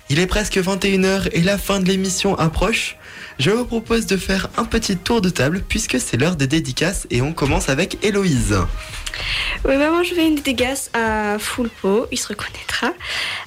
[0.10, 2.98] Il est presque 21h et la fin de l'émission approche.
[3.38, 7.06] Je vous propose de faire un petit tour de table puisque c'est l'heure des dédicaces
[7.10, 8.56] et on commence avec Héloïse.
[9.66, 12.94] Oui, bah, moi je fais une dédicace à Fulpo, il se reconnaîtra,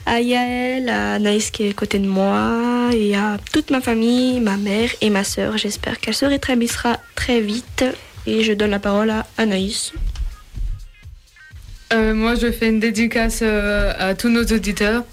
[0.04, 4.40] à Yael, à Naïs qui est à côté de moi, et à toute ma famille,
[4.40, 5.56] ma mère et ma sœur.
[5.56, 7.84] J'espère qu'elle se rétablissera très vite.
[8.26, 9.92] Et je donne la parole à Anaïs.
[11.94, 15.04] Euh, moi, je fais une dédicace euh, à tous nos auditeurs,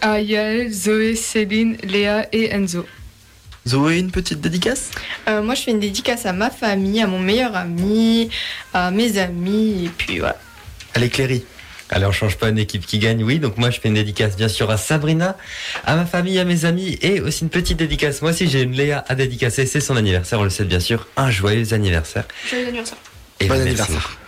[0.00, 2.86] à Yael, Zoé, Céline, Léa et Enzo.
[3.66, 4.90] Zoé, une petite dédicace
[5.28, 8.28] Euh, moi, je fais une dédicace à ma famille, à mon meilleur ami,
[8.72, 10.36] à mes amis, et puis voilà.
[10.94, 11.44] Allez, Cléry.
[11.90, 13.38] Allez, on change pas une équipe qui gagne, oui.
[13.38, 15.36] Donc moi, je fais une dédicace bien sûr à Sabrina,
[15.84, 18.22] à ma famille, à mes amis et aussi une petite dédicace.
[18.22, 19.66] Moi aussi, j'ai une Léa à dédicacer.
[19.66, 21.06] C'est son anniversaire, on le sait bien sûr.
[21.16, 22.24] Un joyeux anniversaire.
[22.48, 22.98] Joyeux anniversaire.
[23.40, 24.18] Et Bon anniversaire.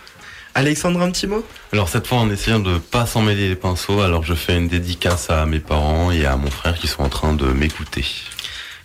[0.53, 1.45] Alexandre, un petit mot?
[1.73, 4.67] Alors cette fois en essayant de pas s'en mêler les pinceaux, alors je fais une
[4.67, 8.05] dédicace à mes parents et à mon frère qui sont en train de m'écouter.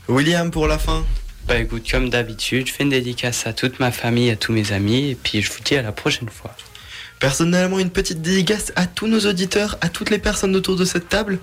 [0.09, 1.05] William, pour la fin.
[1.47, 4.73] Bah écoute, comme d'habitude, je fais une dédicace à toute ma famille, à tous mes
[4.73, 6.55] amis, et puis je vous dis à la prochaine fois.
[7.19, 11.09] Personnellement, une petite dédicace à tous nos auditeurs, à toutes les personnes autour de cette
[11.09, 11.39] table.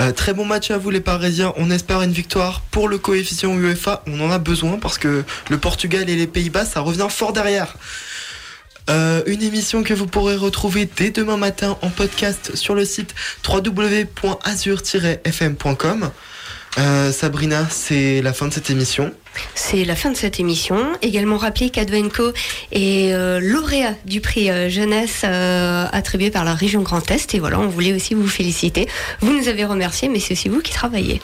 [0.00, 1.52] Euh, très bon match à vous les Parisiens.
[1.56, 4.02] On espère une victoire pour le coefficient UEFA.
[4.08, 7.76] On en a besoin parce que le Portugal et les Pays-Bas, ça revient fort derrière.
[8.88, 13.14] Euh, une émission que vous pourrez retrouver dès demain matin en podcast sur le site
[13.48, 16.10] www.azur-fm.com.
[16.78, 19.12] Euh, Sabrina, c'est la fin de cette émission.
[19.54, 20.78] C'est la fin de cette émission.
[21.02, 22.32] Également rappelé qu'Advenco
[22.72, 27.34] est euh, lauréat du prix euh, jeunesse euh, attribué par la région Grand Est.
[27.34, 28.88] Et voilà, on voulait aussi vous féliciter.
[29.20, 31.20] Vous nous avez remercié, mais c'est aussi vous qui travaillez.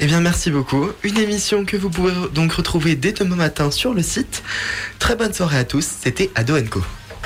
[0.00, 0.88] Eh bien, merci beaucoup.
[1.04, 4.42] Une émission que vous pouvez donc retrouver dès demain matin sur le site.
[4.98, 5.86] Très bonne soirée à tous.
[6.02, 6.82] C'était Ado Co.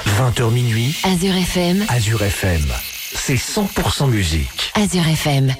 [0.07, 2.62] 20h minuit, Azure FM, Azure FM.
[3.14, 4.70] C'est 100% musique.
[4.74, 5.55] Azure FM.